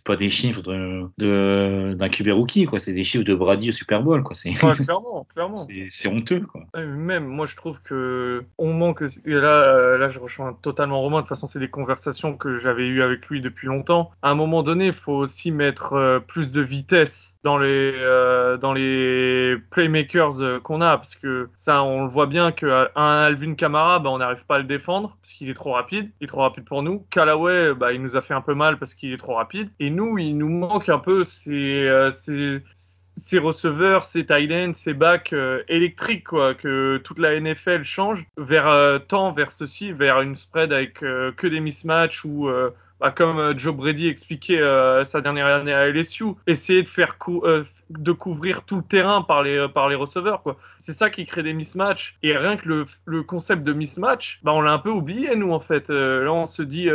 [0.06, 2.80] pas des chiffres d'un de, d'un QB rookie, quoi.
[2.80, 4.24] c'est des chiffres de Brady au Super Bowl.
[4.24, 4.36] Quoi.
[4.36, 5.56] C'est clairement, clairement.
[5.90, 6.42] C'est honteux.
[6.42, 6.64] Quoi.
[6.76, 9.04] Même, moi, je trouve que on manque.
[9.26, 11.18] Et là, euh, là, je rejoins totalement Romain.
[11.18, 14.12] De toute façon, c'est des conversations que j'avais eues avec lui depuis longtemps.
[14.22, 18.58] À un moment donné, il faut aussi mettre euh, plus de vitesse dans les, euh,
[18.58, 24.00] dans les playmakers qu'on a, parce que ça, on le voit bien qu'un Alvin Kamara,
[24.00, 26.12] bah, on n'arrive pas à le défendre parce qu'il est trop rapide.
[26.20, 27.06] Il est trop rapide pour nous.
[27.10, 29.70] Callaway, bah, il nous a fait un peu mal parce qu'il est trop rapide.
[29.80, 34.94] Et nous, il nous manque un peu ces, euh, ces, receveurs, ces tight ends, ces
[34.94, 40.20] backs euh, électriques, quoi, que toute la NFL change vers euh, tant vers ceci, vers
[40.20, 42.50] une spread avec que des mismatchs ou
[43.00, 47.18] bah, comme euh, Joe Brady expliquait euh, sa dernière année à LSU, essayer de faire
[47.30, 50.44] euh, de couvrir tout le terrain par les par les receveurs.
[50.78, 54.54] C'est ça qui crée des mismatchs et rien que le, le concept de mismatch, bah
[54.54, 55.90] on l'a un peu oublié nous en fait.
[55.90, 56.90] là on se dit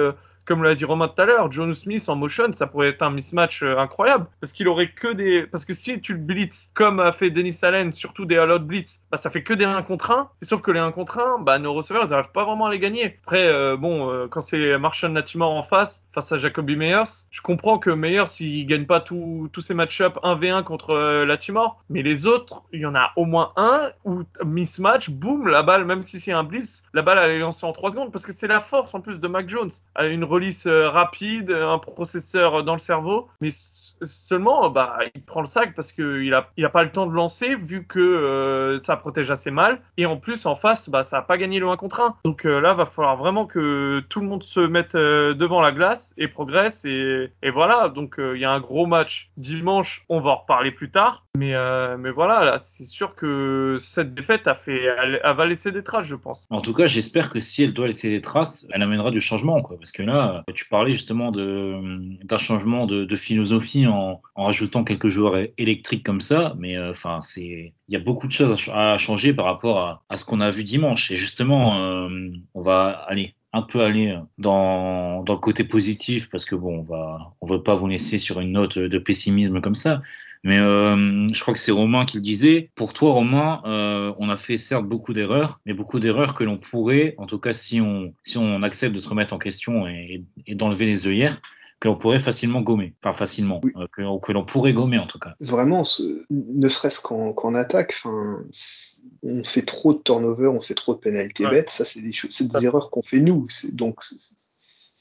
[0.44, 3.10] comme l'a dit Romain tout à l'heure, John Smith en motion, ça pourrait être un
[3.10, 4.26] mismatch euh, incroyable.
[4.40, 5.46] Parce qu'il aurait que des.
[5.46, 9.00] Parce que si tu le blitz, comme a fait Dennis Allen, surtout des all blitz,
[9.10, 10.30] bah, ça fait que des 1 contre 1.
[10.42, 12.70] Et sauf que les 1 contre 1, bah, nos receveurs, ils n'arrivent pas vraiment à
[12.70, 13.18] les gagner.
[13.24, 17.40] Après, euh, bon, euh, quand c'est Marshall Latimore en face, face à Jacoby Meyers, je
[17.40, 21.82] comprends que Meyers, il gagne pas tous ces match-ups 1v1 contre Latimore.
[21.88, 25.84] Mais les autres, il y en a au moins un où mismatch, boum, la balle,
[25.84, 28.10] même si c'est un blitz, la balle, elle est lancée en 3 secondes.
[28.10, 29.70] Parce que c'est la force en plus de Mac Jones.
[30.00, 35.46] Une release euh, rapide, un processeur dans le cerveau, mais seulement bah, il prend le
[35.46, 38.96] sac parce qu'il n'a il a pas le temps de lancer vu que euh, ça
[38.96, 39.80] protège assez mal.
[39.96, 42.16] Et en plus, en face, bah, ça n'a pas gagné le 1 contre 1.
[42.24, 46.14] Donc euh, là, va falloir vraiment que tout le monde se mette devant la glace
[46.16, 46.84] et progresse.
[46.84, 50.72] Et, et voilà, donc il y a un gros match dimanche, on va en reparler
[50.72, 51.24] plus tard.
[51.36, 51.54] Mais,
[51.98, 56.16] mais voilà, c'est sûr que cette défaite a fait, elle, va laisser des traces, je
[56.16, 56.46] pense.
[56.50, 59.60] En tout cas, j'espère que si elle doit laisser des traces, elle amènera du changement.
[59.62, 60.21] Quoi, parce que là,
[60.54, 66.76] tu parlais justement d'un changement de, philosophie en, rajoutant quelques joueurs électriques comme ça, mais
[66.76, 70.24] euh, enfin, c'est il y a beaucoup de choses à, changer par rapport à, ce
[70.24, 71.10] qu'on a vu dimanche.
[71.10, 72.08] Et justement, euh,
[72.54, 76.82] on va aller un peu aller dans, dans, le côté positif parce que bon, on
[76.82, 80.00] va on veut pas vous laisser sur une note de pessimisme comme ça.
[80.44, 82.70] Mais euh, je crois que c'est Romain qui le disait.
[82.74, 86.58] Pour toi, Romain, euh, on a fait certes beaucoup d'erreurs, mais beaucoup d'erreurs que l'on
[86.58, 90.24] pourrait, en tout cas si on, si on accepte de se remettre en question et,
[90.46, 91.40] et d'enlever les œillères,
[91.78, 92.94] que l'on pourrait facilement gommer.
[93.00, 95.34] Pas facilement, euh, que, que l'on pourrait gommer en tout cas.
[95.40, 95.82] Vraiment,
[96.30, 101.70] ne serait-ce qu'en attaque, on fait trop de turnover, on fait trop de pénalités bêtes.
[101.70, 103.48] Ça, c'est des, des erreurs qu'on fait nous.
[103.72, 104.00] Donc,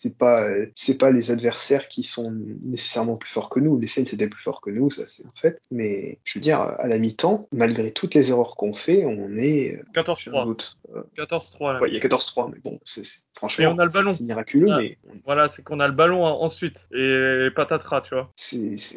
[0.01, 2.31] c'est pas c'est pas les adversaires qui sont
[2.63, 3.79] nécessairement plus forts que nous.
[3.79, 5.61] Les Saints étaient plus forts que nous, ça c'est un fait.
[5.69, 9.79] Mais je veux dire, à la mi-temps, malgré toutes les erreurs qu'on fait, on est
[9.93, 10.77] 14 un doute.
[11.17, 11.79] 14-3.
[11.81, 13.03] Ouais, il y a 14-3, mais bon, c'est,
[13.35, 14.11] franchement, Et on a le ballon.
[14.11, 14.77] c'est miraculeux, Ah.
[14.79, 16.87] mais Voilà, c'est qu'on a le ballon en- ensuite.
[16.93, 18.31] Et patatras, tu vois.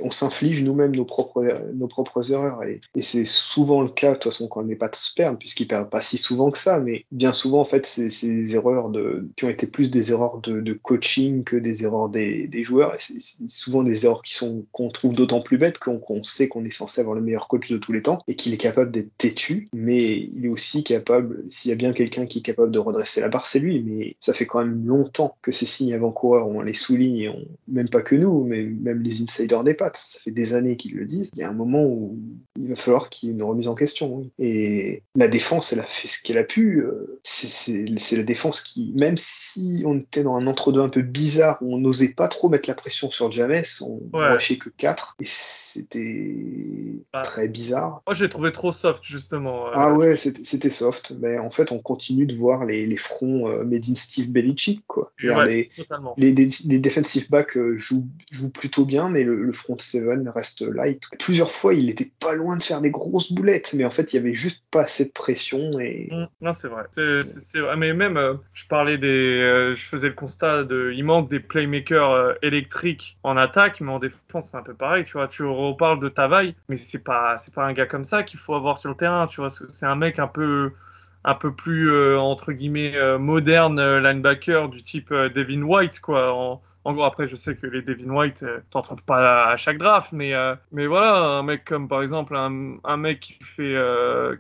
[0.04, 2.62] on s'inflige nous-mêmes nos propres, nos propres erreurs.
[2.64, 5.90] Et, et c'est souvent le cas, de toute façon, quand les Pats perdent, puisqu'ils perdent
[5.90, 9.44] pas si souvent que ça, mais bien souvent, en fait, c'est des erreurs de, qui
[9.44, 10.93] ont été plus des erreurs de, de coaching
[11.44, 12.94] que des erreurs des, joueurs.
[12.94, 16.64] Et c'est souvent des erreurs qui sont qu'on trouve d'autant plus bêtes qu'on sait qu'on
[16.64, 19.10] est censé avoir le meilleur coach de tous les temps et qu'il est capable d'être
[19.18, 22.78] têtu, mais il est aussi capable, s'il y a bien quelqu'un qui est capable de
[22.78, 23.82] redresser la barre, c'est lui.
[23.82, 27.32] Mais ça fait quand même longtemps que ces signes avant-coureurs, on les souligne,
[27.68, 30.94] même pas que nous, mais même les insiders des pattes, ça fait des années qu'ils
[30.94, 31.30] le disent.
[31.34, 32.18] Il y a un moment où
[32.58, 34.30] il va falloir qu'il y ait une remise en question.
[34.38, 36.82] Et la défense, elle a fait ce qu'elle a pu.
[36.82, 41.58] euh, c'est la défense qui, même si on était dans un entre-deux un peu bizarre,
[41.60, 44.32] où on n'osait pas trop mettre la pression sur James, on Ouais.
[44.32, 47.22] rushait que 4, et c'était Bah.
[47.22, 48.02] très bizarre.
[48.06, 49.68] Moi, je l'ai trouvé trop soft, justement.
[49.68, 53.48] euh, Ah ouais, c'était soft, mais en fait, on continue de voir les, les fronts
[53.50, 55.12] euh, made in Steve Belichick, quoi.
[55.22, 55.70] ouais,
[56.16, 60.62] les, les, defensive backs euh, jouent, jouent plutôt bien, mais le, le front seven reste
[60.62, 61.02] light.
[61.18, 64.16] Plusieurs fois, il était pas loin de faire des grosses boulettes, mais en fait, il
[64.16, 66.84] y avait juste pas assez de pression et Mm, Non, c'est vrai.
[67.24, 67.76] C'est vrai.
[67.76, 69.72] Mais même, euh, je parlais des.
[69.74, 70.73] je faisais le constat de.
[70.94, 75.04] Il manque des playmakers euh, électriques en attaque, mais en défense, c'est un peu pareil.
[75.04, 78.22] Tu vois, tu reparles de Tavaille, mais c'est pas, c'est pas un gars comme ça
[78.22, 79.26] qu'il faut avoir sur le terrain.
[79.26, 80.72] Tu vois, c'est un mec un peu.
[81.26, 86.34] Un peu plus, euh, entre guillemets, euh, moderne linebacker du type Devin White, quoi.
[86.84, 90.12] En, gros, après, je sais que les Devin White, t'en trouves pas à chaque draft,
[90.12, 90.34] mais,
[90.70, 93.74] mais voilà, un mec comme par exemple un, un mec qui fait,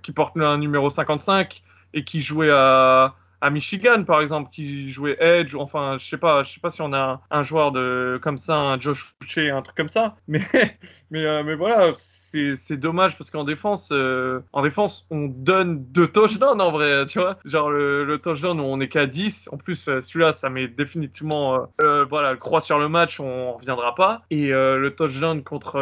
[0.02, 1.62] qui porte un numéro 55
[1.94, 6.42] et qui jouait à, à Michigan, par exemple, qui jouait Edge, enfin, je sais pas,
[6.42, 9.60] je sais pas si on a un, joueur de comme ça, un Josh Uche, un
[9.60, 10.40] truc comme ça, mais
[11.10, 16.06] mais euh, mais voilà, c'est dommage parce qu'en défense, euh, en défense, on donne deux
[16.06, 19.58] touchdowns en vrai, tu vois, genre le, le touchdown où on est qu'à 10, en
[19.58, 21.68] plus euh, celui-là, ça met définitivement,
[22.08, 25.78] voilà, le croix sur le match, on reviendra pas, et le touchdown contre,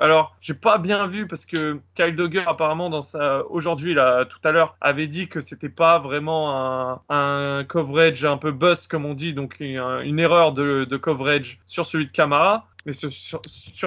[0.00, 4.38] alors j'ai pas bien vu parce que Kyle Duggar apparemment dans sa aujourd'hui là tout
[4.44, 9.04] à l'heure avait dit que c'était pas vraiment un, un coverage un peu bust comme
[9.04, 12.66] on dit donc une, une erreur de, coverage sur celui de Camara.
[12.84, 13.10] Mais sur,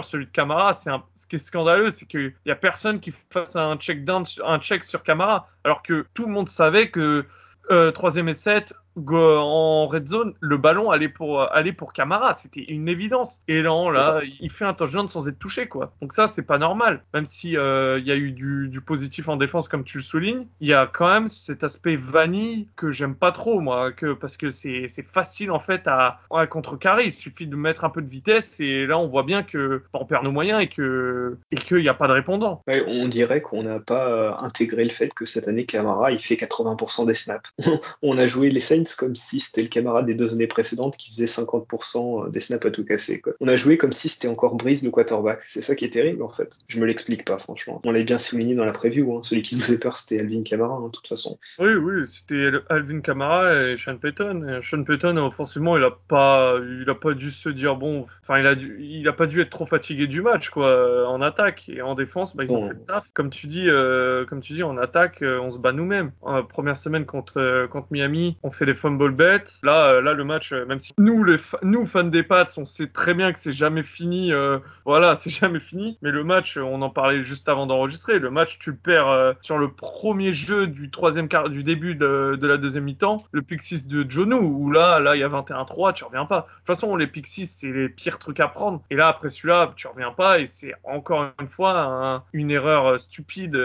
[0.06, 3.56] celui de Camara c'est ce qui est scandaleux c'est qu'il y a personne qui fasse
[3.56, 7.26] un check down un check sur Camara alors que tout le monde savait que
[7.72, 12.34] euh, troisième et 7 go- en red zone, le ballon allait pour, allait pour Camara.
[12.34, 13.42] C'était une évidence.
[13.48, 15.94] Et là, là, il fait un touchdown sans être touché, quoi.
[16.02, 17.04] Donc ça, c'est pas normal.
[17.14, 20.04] Même si euh, il y a eu du, du positif en défense, comme tu le
[20.04, 24.14] soulignes, il y a quand même cet aspect vanille que j'aime pas trop, moi, que,
[24.14, 27.06] parce que c'est facile, en fait, à, à contrecarrer.
[27.06, 30.06] Il suffit de mettre un peu de vitesse et là, on voit bien que on
[30.06, 32.62] perd nos moyens et que et qu'il n'y a pas de répondant.
[32.68, 36.20] Ouais, on dirait qu'on n'a pas euh, intégré le fait que cette année, Camara, il
[36.20, 37.50] fait 80% des snaps.
[38.02, 41.10] on a joué les Saints comme si c'était le Camara des deux années précédentes qui
[41.10, 43.21] faisait 50% des snaps à tout casser.
[43.21, 43.34] Quoi.
[43.39, 45.39] On a joué comme si c'était encore Breeze le quarterback.
[45.47, 46.58] C'est ça qui est terrible en fait.
[46.67, 47.82] Je me l'explique pas franchement.
[47.86, 49.15] On l'avait bien souligné dans la preview.
[49.15, 49.21] Hein.
[49.23, 51.38] Celui qui nous faisait peur, c'était Alvin Camara hein, de toute façon.
[51.60, 54.47] Oui, oui, c'était Alvin Kamara et Sean Payton.
[54.47, 58.39] Et Sean Payton, offensivement, il a pas, il a pas dû se dire bon, enfin,
[58.39, 61.69] il a dû, il a pas dû être trop fatigué du match, quoi, en attaque
[61.69, 63.10] et en défense, bah, ils ont fait le taf.
[63.13, 66.12] Comme tu dis, euh, comme tu dis, en attaque, euh, on se bat nous-mêmes.
[66.21, 69.44] En première semaine contre euh, contre Miami, on fait des fumble bets.
[69.63, 72.65] Là, euh, là, le match, euh, même si nous, les nous fans des Pats, on
[72.65, 74.32] sait très bien que c'est jamais fini.
[74.32, 75.98] euh, voilà, c'est jamais fini.
[76.02, 78.20] Mais le match, on en parlait juste avant d'enregistrer.
[78.20, 82.48] Le match, tu perds sur le premier jeu du troisième quart, du début de, de
[82.48, 85.94] la deuxième mi-temps, le pick 6 de Jonu, où là, là, il y a 21-3,
[85.94, 86.42] tu reviens pas.
[86.42, 88.82] De toute façon, les pick 6, c'est les pires trucs à prendre.
[88.89, 90.39] Et là, après celui-là, tu reviens pas.
[90.39, 93.58] Et c'est encore une fois un- une erreur stupide,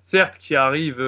[0.00, 1.00] certes, qui arrive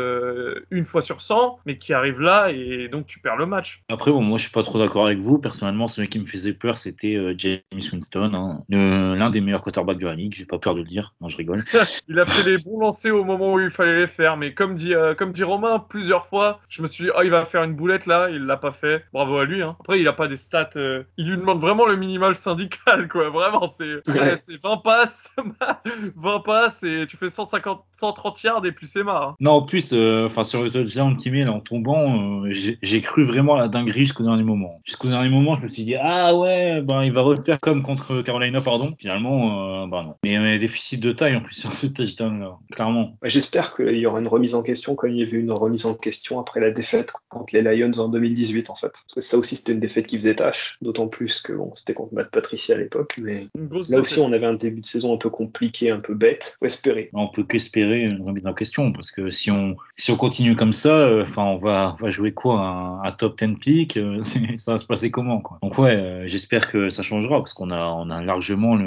[0.70, 3.82] une fois sur 100, mais qui arrive là, et donc tu perds le match.
[3.88, 5.38] Après, bon, moi, je suis pas trop d'accord avec vous.
[5.38, 7.60] Personnellement, celui qui me faisait peur, c'était euh, James
[7.92, 8.60] Winston, hein.
[8.70, 10.32] L'un des meilleurs quarterbacks de la ligue.
[10.34, 11.14] J'ai pas peur de le dire.
[11.20, 11.62] Non, je rigole.
[12.08, 14.74] Il a fait les bons lancers au moment où il fallait les faire, mais comme
[14.74, 17.62] dit, euh, comme dit Romain plusieurs fois, je me suis dit, oh, il va faire
[17.64, 19.04] une boulette là, il l'a pas fait.
[19.12, 19.62] Bravo à lui.
[19.62, 19.76] Hein.
[19.80, 20.70] Après, il a pas des stats.
[20.76, 23.30] euh, il lui demande vraiment le minimal syndical, quoi.
[23.30, 24.36] Vraiment, c'est Ouais.
[24.36, 25.32] c'est 20 passes,
[26.16, 29.22] 20 passes et tu fais 150, 130 yards et puis c'est marre.
[29.30, 29.36] hein.
[29.40, 33.00] Non, en plus, euh, enfin sur le touchdown qu'il met en tombant, euh, j'ai j'ai
[33.00, 34.80] cru vraiment la dinguerie jusqu'au dernier moment.
[34.84, 38.22] Jusqu'au dernier moment, je me suis dit, ah ouais, ben, il va refaire comme contre
[38.22, 38.94] Carolina, pardon.
[38.98, 40.14] Finalement, euh, ben non.
[40.22, 43.16] Mais il y a des déficits de taille en plus sur ce touchdown-là, clairement.
[43.22, 45.94] J'espère qu'il y aura une remise en question comme il y avait une remise en
[45.94, 48.88] question après la défaite contre les Lions en 2018, en fait.
[48.88, 51.94] Parce que ça aussi, c'était une défaite qui faisait tâche, d'autant plus que bon, c'était
[51.94, 53.16] contre Matt Patricia à l'époque.
[53.22, 53.48] Mais
[53.88, 56.56] là aussi, on avait un début de saison un peu compliqué, un peu bête.
[56.58, 57.10] Faut espérer.
[57.12, 60.72] On peut qu'espérer une remise en question parce que si on, si on continue comme
[60.72, 64.22] ça, euh, enfin, on, va, on va jouer quoi un, top 10 pick euh,
[64.56, 67.70] Ça va se passer comment quoi Donc, ouais, euh, j'espère que ça changera parce qu'on
[67.70, 68.78] a, on a largement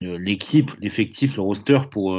[0.00, 2.16] l'équipe, l'effectif, le roster pour,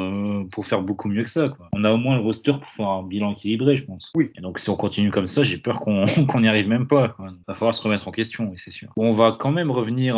[0.51, 1.49] pour faire beaucoup mieux que ça.
[1.49, 1.69] Quoi.
[1.73, 4.11] On a au moins le roster pour faire un bilan équilibré, je pense.
[4.15, 4.31] Oui.
[4.37, 6.05] Et donc, si on continue comme ça, j'ai peur qu'on
[6.39, 7.15] n'y arrive même pas.
[7.19, 8.89] Il va falloir se remettre en question, c'est sûr.
[8.95, 10.15] Bon, on va quand même revenir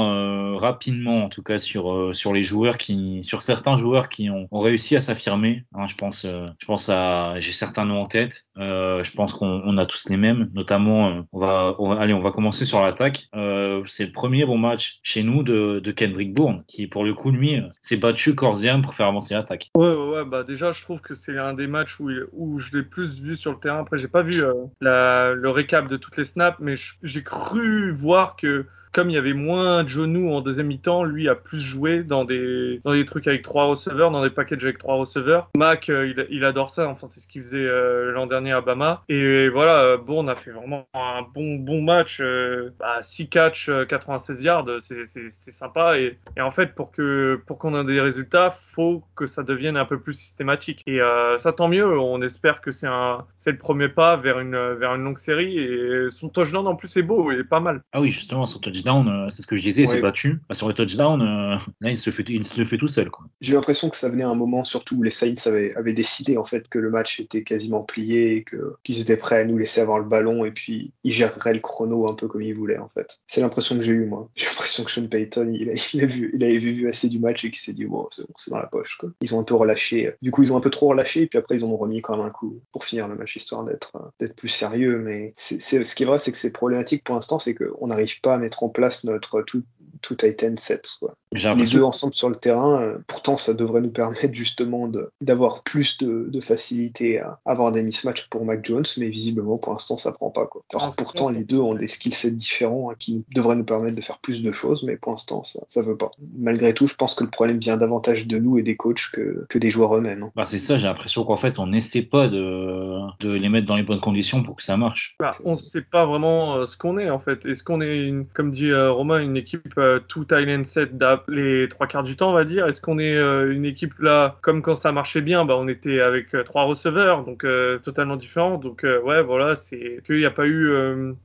[0.58, 4.60] rapidement, en tout cas, sur, sur les joueurs qui, sur certains joueurs qui ont, ont
[4.60, 5.64] réussi à s'affirmer.
[5.76, 8.48] Hein, je pense, je pense à, j'ai certains noms en tête.
[8.58, 10.50] Euh, je pense qu'on a tous les mêmes.
[10.54, 13.28] Notamment, euh, on va, on va, allez, on va commencer sur l'attaque.
[13.36, 17.32] Euh, c'est le premier bon match chez nous de, Kendrick Bourne, qui pour le coup,
[17.32, 19.72] lui, s'est battu corps pour faire avancer l'attaque.
[19.76, 22.84] Ouais, ouais, bah déjà, je trouve que c'est un des matchs où, où je l'ai
[22.84, 23.80] plus vu sur le terrain.
[23.80, 24.44] Après, j'ai pas vu
[24.82, 29.18] la, le récap de toutes les snaps, mais j'ai cru voir que comme il y
[29.18, 33.06] avait moins de genoux en deuxième mi-temps, lui a plus joué dans des, dans des
[33.06, 35.50] trucs avec trois receveurs, dans des packages avec trois receveurs.
[35.58, 36.88] Mac, euh, il, adore ça.
[36.88, 39.04] Enfin, c'est ce qu'il faisait euh, l'an dernier à Bama.
[39.10, 42.20] Et voilà, Bourne a fait vraiment un bon, bon match.
[42.22, 42.70] Euh,
[43.02, 45.98] 6 catchs, 96 euh, yards, c'est sympa.
[45.98, 49.76] Et, et, en fait, pour qu'on pour qu'on ait des résultats, faut que ça devienne
[49.76, 50.84] un peu plus systématique.
[50.86, 51.00] Et
[51.38, 51.98] ça, tant mieux.
[52.00, 55.58] On espère que c'est le premier pas vers une, vers une longue série.
[55.58, 57.82] Et son touchdown, en plus, est beau et pas mal.
[57.92, 60.42] Ah oui, justement, son touchdown euh, c'est ce que je disais, s'est battu.
[60.48, 63.10] Bah, sur les touchdowns, euh, là, il se, fait, il se le fait tout seul.
[63.42, 66.38] J'ai l'impression que ça venait à un moment, surtout où les Saints avaient, avaient décidé
[66.38, 68.46] en fait que le match était quasiment plié et
[68.84, 72.08] qu'ils étaient prêts à nous laisser avoir le ballon et puis ils géreraient le chrono
[72.08, 73.20] un peu comme ils voulaient en fait.
[73.28, 74.30] C'est l'impression que j'ai eu moi.
[74.36, 77.50] J'ai l'impression que Sean Payton, il, a, vu, il avait vu assez du match et
[77.50, 78.98] qu'il s'est dit, bon, c'est dans la poche.
[78.98, 79.10] Quoi.
[79.22, 80.14] Ils ont un peu relâché.
[80.22, 82.18] Du coup, ils ont un peu trop relâché et puis après, ils ont remis quand
[82.18, 85.00] même un coup pour finir le match histoire d'être d'être plus sérieux.
[85.00, 88.20] Mais c'est ce qui est vrai, c'est que c'est problématique pour l'instant, c'est qu'on n'arrive
[88.22, 89.64] pas à mettre en place notre tout,
[90.04, 90.88] tout Titan 7.
[91.00, 91.16] Quoi.
[91.32, 94.90] Les deux ensemble sur le terrain, euh, pourtant ça devrait nous permettre justement
[95.22, 99.74] d'avoir plus de, de, facilité à avoir des mismatchs pour Mac Jones, mais visiblement pour
[99.74, 100.46] l'instant ça prend pas.
[100.46, 100.64] Quoi.
[100.74, 103.96] Alors, ah, pourtant les deux ont des skill sets différents hein, qui devraient nous permettre
[103.96, 106.12] de faire plus de choses, mais pour l'instant ça, ça veut pas.
[106.38, 109.46] Malgré tout, je pense que le problème vient davantage de nous et des coachs que,
[109.50, 110.24] que des joueurs eux-mêmes.
[110.24, 110.32] Hein.
[110.36, 113.76] Bah, c'est ça, j'ai l'impression qu'en fait on n'essaie pas de, de, les mettre dans
[113.76, 115.16] les bonnes conditions pour que ça marche.
[115.20, 117.46] Bah, on sait pas vraiment euh, ce qu'on est en fait.
[117.46, 120.92] Est-ce qu'on est, une, comme dit euh, Romain, une équipe tout Thailand 7
[121.28, 122.68] les trois quarts du temps, on va dire.
[122.68, 126.00] Est-ce qu'on est euh, une équipe là, comme quand ça marchait bien, bah, on était
[126.00, 128.58] avec euh, trois receveurs, donc euh, totalement différent.
[128.58, 130.72] Donc ouais, voilà, c'est qu'il n'y a pas eu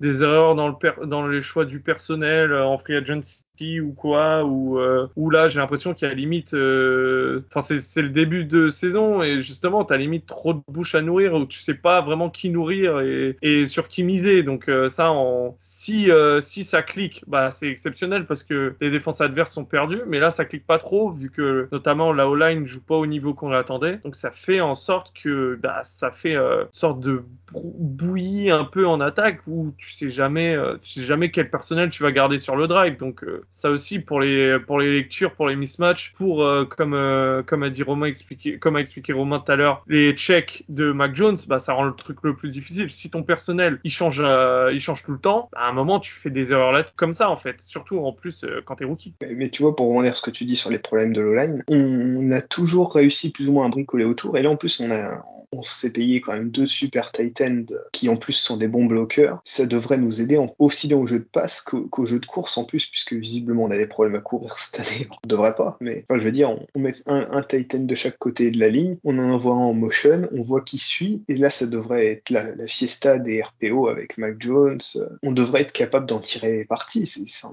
[0.00, 3.44] des erreurs dans, le dans les choix du personnel en free agency
[3.80, 8.02] ou quoi, ou, euh, ou là j'ai l'impression qu'il y a limite, euh, enfin c'est
[8.02, 11.44] le début de saison et justement tu as limite trop de bouche à nourrir où
[11.44, 14.42] tu sais pas vraiment qui nourrir et, et sur qui miser.
[14.42, 19.20] Donc euh, ça, en, si, si ça clique, bah, c'est exceptionnel parce que les défenses
[19.20, 22.82] adverses sont perdues, mais là ça clique pas trop vu que notamment la O-line joue
[22.82, 23.98] pas au niveau qu'on l'attendait.
[24.04, 28.86] Donc ça fait en sorte que bah, ça fait une sorte de bouillie un peu
[28.86, 32.56] en attaque où tu sais jamais, tu sais jamais quel personnel tu vas garder sur
[32.56, 32.96] le drive.
[32.98, 37.42] Donc ça aussi pour les pour les lectures, pour les mismatchs, pour euh, comme euh,
[37.42, 40.92] comme a dit Romain expliqué, comme a expliqué Romain tout à l'heure, les checks de
[40.92, 42.90] Mac Jones, bah ça rend le truc le plus difficile.
[42.90, 46.00] Si ton personnel il change euh, il change tout le temps, bah, à un moment
[46.00, 49.14] tu fais des erreurs là comme ça en fait, surtout en plus quand t'es rookie.
[49.34, 52.30] Mais tu vois pour rebondir ce que tu dis sur les problèmes de l'O-line, on
[52.30, 55.22] a toujours réussi plus ou moins à bricoler autour et là en plus on a
[55.52, 58.84] on s'est payé quand même deux super tight ends qui en plus sont des bons
[58.84, 59.40] bloqueurs.
[59.44, 62.64] Ça devrait nous aider aussi bien au jeu de passe qu'au jeu de course en
[62.64, 65.08] plus, puisque visiblement on a des problèmes à courir cette année.
[65.10, 68.50] On devrait pas, mais je veux dire, on, met un, tight end de chaque côté
[68.50, 71.50] de la ligne, on en envoie un en motion, on voit qui suit, et là
[71.50, 74.80] ça devrait être la, fiesta des RPO avec Mac Jones.
[75.22, 77.10] On devrait être capable d'en tirer parti.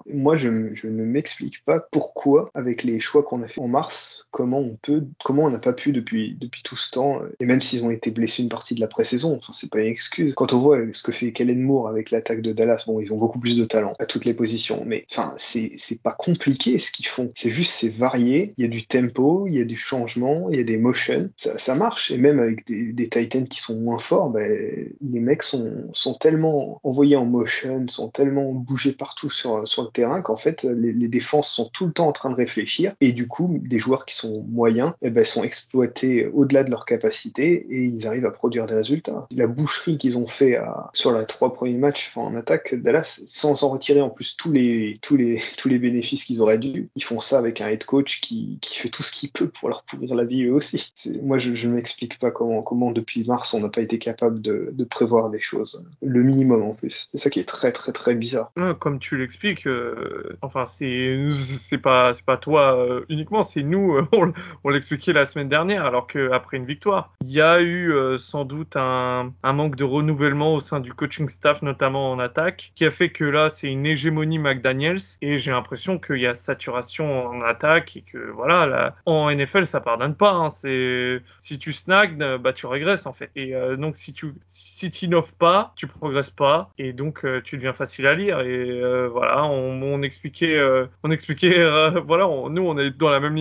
[0.08, 4.28] Moi je, je ne m'explique pas pourquoi, avec les choix qu'on a fait en mars,
[4.32, 7.62] comment on peut, comment on n'a pas pu depuis, depuis tout ce temps, et même
[7.62, 9.36] s'ils ont été blessés une partie de la pré-saison.
[9.38, 10.34] Enfin, c'est pas une excuse.
[10.36, 13.18] Quand on voit ce que fait Kellen Moore avec l'attaque de Dallas, bon, ils ont
[13.18, 17.08] beaucoup plus de talent à toutes les positions, mais enfin, c'est, pas compliqué ce qu'ils
[17.08, 17.32] font.
[17.36, 18.54] C'est juste, c'est varié.
[18.58, 21.30] Il y a du tempo, il y a du changement, il y a des motions.
[21.36, 22.12] Ça, marche.
[22.12, 26.80] Et même avec des, Titans qui sont moins forts, ben, les mecs sont, sont tellement
[26.84, 31.08] envoyés en motion, sont tellement bougés partout sur, sur le terrain qu'en fait, les, les,
[31.08, 32.94] défenses sont tout le temps en train de réfléchir.
[33.00, 36.86] Et du coup, des joueurs qui sont moyens, eh ben, sont exploités au-delà de leur
[36.86, 39.28] capacité et ils arrivent à produire des résultats.
[39.36, 40.58] La boucherie qu'ils ont fait
[40.94, 45.00] sur les trois premiers matchs en attaque, Dallas, sans en retirer en plus tous les,
[45.02, 48.22] tous les, tous les bénéfices qu'ils auraient dû, ils font ça avec un head coach
[48.22, 50.92] qui, qui fait tout ce qu'il peut pour leur pourrir la vie eux aussi.
[51.24, 54.70] Moi, je, ne m'explique pas comment, comment depuis mars on n'a pas été capable de,
[54.72, 55.84] de, prévoir des choses.
[56.02, 57.10] Le minimum en plus.
[57.12, 58.52] C'est ça qui est très très très bizarre.
[58.80, 63.96] Comme tu l'expliques, euh, enfin c'est pas pas toi euh, uniquement, c'est nous.
[63.96, 64.08] Euh,
[64.64, 68.76] on, l'expliquait la semaine dernière, alors qu'après une victoire, il y a eu sans doute
[68.76, 73.10] un, manque de renouvellement au sein du coaching staff, notamment en attaque, qui a fait
[73.10, 77.96] que là c'est une hégémonie McDaniels et j'ai l'impression qu'il y a saturation en attaque
[77.98, 80.32] et que voilà là, en NFL ça pardonne pas.
[80.32, 83.30] Hein, c'est si tu snags, bah tu régresses en fait.
[83.36, 88.08] Et donc si tu si n'offres pas, tu progresses pas et donc tu deviens facile
[88.08, 88.40] à lire.
[88.42, 90.60] Et voilà, on, on expliquait
[91.04, 91.64] on expliquait
[92.06, 93.36] voilà, nous on est dans la même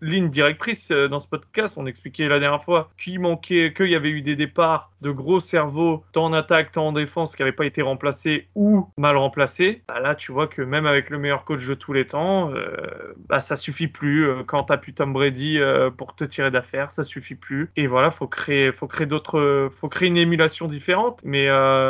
[0.00, 1.76] ligne, directrice euh, dans ce podcast.
[1.78, 5.40] On expliquait la dernière fois qu'il manquait, qu'il y avait eu des départs de gros
[5.40, 9.82] cerveaux, tant en attaque, tant en défense, qui n'avaient pas été remplacés ou mal remplacés.
[9.88, 13.14] Bah là, tu vois que même avec le meilleur coach de tous les temps, euh,
[13.28, 14.28] bah, ça suffit plus.
[14.28, 15.58] Euh, quand tu as pu Tom Brady
[15.96, 17.70] pour te tirer d'affaire, ça suffit plus.
[17.76, 19.06] Et voilà, faut créer, faut créer
[19.70, 21.20] faut créer une émulation différente.
[21.24, 21.48] Mais,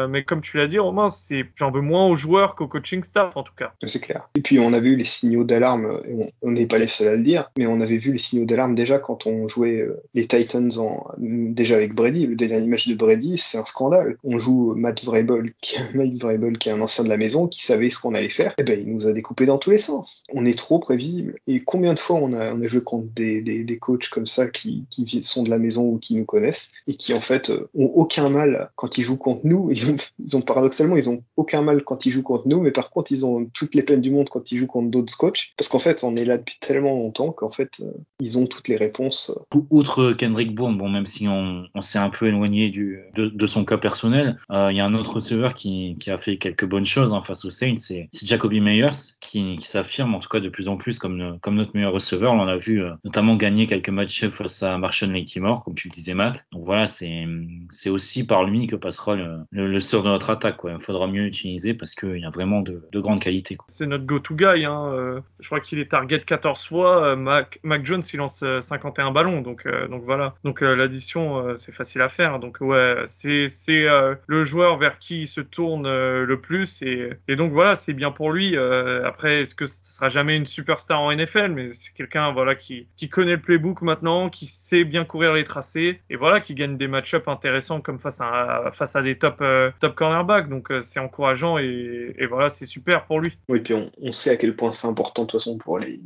[0.09, 1.09] mais comme tu l'as dit, Romain,
[1.57, 3.73] j'en veux moins aux joueurs qu'au coaching staff en tout cas.
[3.83, 4.29] C'est clair.
[4.35, 6.01] Et puis on a vu les signaux d'alarme
[6.43, 8.75] on n'est pas les seuls à le dire, mais on avait vu les signaux d'alarme
[8.75, 12.27] déjà quand on jouait euh, les Titans en, déjà avec Brady.
[12.27, 14.17] Le dernier match de Brady, c'est un scandale.
[14.25, 17.65] On joue Matt Vrabel, qui, Matt Vrabel, qui est un ancien de la maison, qui
[17.65, 18.53] savait ce qu'on allait faire.
[18.53, 20.25] Et eh ben, il nous a découpé dans tous les sens.
[20.33, 21.37] On est trop prévisible.
[21.47, 24.49] Et combien de fois on a, on a joué contre des, des, coachs comme ça
[24.49, 27.69] qui, qui, sont de la maison ou qui nous connaissent et qui en fait euh,
[27.75, 29.71] ont aucun mal quand ils jouent contre nous.
[29.81, 32.71] Ils ont, ils ont paradoxalement, ils ont aucun mal quand ils jouent contre nous, mais
[32.71, 35.53] par contre, ils ont toutes les peines du monde quand ils jouent contre d'autres coachs.
[35.57, 38.69] Parce qu'en fait, on est là depuis tellement longtemps qu'en fait, euh, ils ont toutes
[38.69, 39.33] les réponses.
[39.71, 43.79] Outre Kendrick Bourne, bon, même si on, s'est un peu éloigné du, de, son cas
[43.79, 47.13] personnel, euh, il y a un autre receveur qui, qui, a fait quelques bonnes choses
[47.13, 50.69] hein, face aux Saints, c'est Jacoby Meyers, qui, qui s'affirme en tout cas de plus
[50.69, 52.33] en plus comme, comme notre meilleur receveur.
[52.33, 55.95] On l'a vu euh, notamment gagner quelques matchs face à Marshall Latimore, comme tu le
[55.95, 56.45] disais, Matt.
[56.53, 60.59] Donc voilà, c'est aussi par lui que passera le, le, sort de notre attaque.
[60.65, 63.57] Il faudra mieux l'utiliser parce qu'il y a vraiment de, de grandes qualités.
[63.69, 64.65] C'est notre go-to guy.
[64.65, 65.23] Hein.
[65.41, 69.11] je crois qu'il est target 14 fois, euh, Mac, Mac, Jones il lance 51 euh,
[69.11, 70.35] ballons, donc euh, donc voilà.
[70.45, 72.39] Donc l'addition c'est facile à faire.
[72.39, 73.87] Donc ouais, c'est c'est
[74.27, 78.11] le joueur vers qui il se tourne le plus et, et donc voilà, c'est bien
[78.11, 78.57] pour lui.
[78.57, 82.89] après, est-ce que ce sera jamais une superstar en NFL, mais c'est quelqu'un voilà qui
[82.97, 86.77] qui connaît le playbook maintenant, qui sait bien courir les tracés et voilà qui gagne
[86.77, 89.43] des match-ups intéressants comme face à face à des top
[89.81, 90.49] top cornerbacks.
[90.49, 93.37] Donc c'est encourageant et, et voilà, c'est super pour lui.
[93.49, 96.01] Oui, puis on, on sait à quel point c'est important de toute façon pour les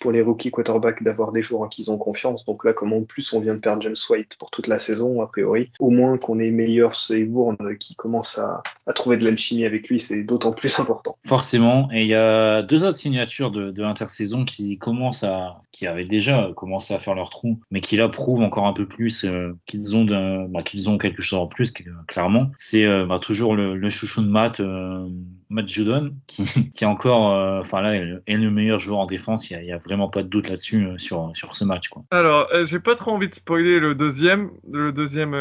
[0.00, 2.44] pour les rookies quarterbacks d'avoir des joueurs en qui ils ont confiance.
[2.44, 5.26] Donc là, comme en plus on vient de perdre James White toute la saison, a
[5.26, 9.88] priori, au moins qu'on ait meilleur Seybourne qui commence à, à trouver de l'alchimie avec
[9.88, 11.16] lui, c'est d'autant plus important.
[11.26, 11.88] Forcément.
[11.92, 16.04] Et il y a deux autres signatures de, de l'intersaison qui commencent à, qui avaient
[16.04, 19.56] déjà commencé à faire leur trou, mais qui là prouvent encore un peu plus euh,
[19.66, 20.04] qu'ils ont,
[20.48, 21.72] bah, qu'ils ont quelque chose en plus,
[22.06, 22.50] clairement.
[22.58, 24.60] C'est euh, bah, toujours le, le, chouchou de Matt.
[24.60, 25.08] Euh,
[25.50, 29.50] Matt Judon, qui, qui est encore, euh, enfin là, est le meilleur joueur en défense.
[29.50, 31.90] Il n'y a, vraiment pas de doute là-dessus euh, sur, sur ce match.
[32.10, 35.34] Alors, euh, j'ai pas trop envie de spoiler le deuxième, le deuxième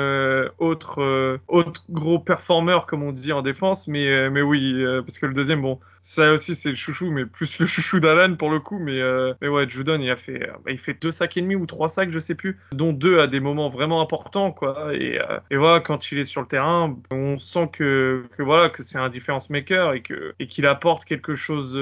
[0.58, 5.34] autre, autre gros performeur, comme on dit en défense, mais, mais oui, parce que le
[5.34, 8.80] deuxième, bon, ça aussi, c'est le chouchou, mais plus le chouchou d'Alan pour le coup.
[8.80, 11.56] Mais, euh, mais ouais, Judon, il a fait, euh, il fait deux sacs et demi
[11.56, 14.94] ou trois sacs, je sais plus, dont deux à des moments vraiment importants, quoi.
[14.94, 18.70] Et, euh, et voilà, quand il est sur le terrain, on sent que, que voilà,
[18.70, 21.78] que c'est un difference maker et que et qu'il apporte quelque chose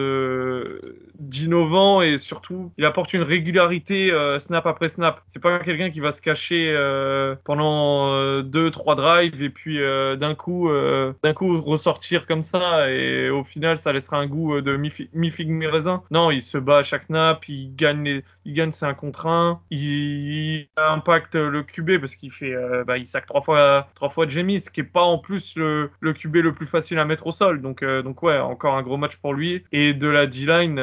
[1.20, 5.22] d'innovant et surtout, il apporte une régularité snap après snap.
[5.28, 6.76] C'est pas quelqu'un qui va se cacher
[7.44, 10.70] pendant deux, trois drives et puis d'un coup,
[11.24, 14.76] d'un coup ressortir comme ça et au final, ça laisse sera un goût euh, de
[14.78, 16.04] mi-figue, mi-raisin.
[16.12, 19.28] Non, il se bat à chaque snap, il gagne, les, il gagne ses 1 contre
[19.28, 24.10] 1, il impacte le QB parce qu'il fait, euh, bah, il sac trois fois, trois
[24.10, 27.06] fois James, ce qui est pas en plus le, le QB le plus facile à
[27.06, 27.62] mettre au sol.
[27.62, 29.64] Donc, euh, donc ouais, encore un gros match pour lui.
[29.72, 30.82] Et de la D-line,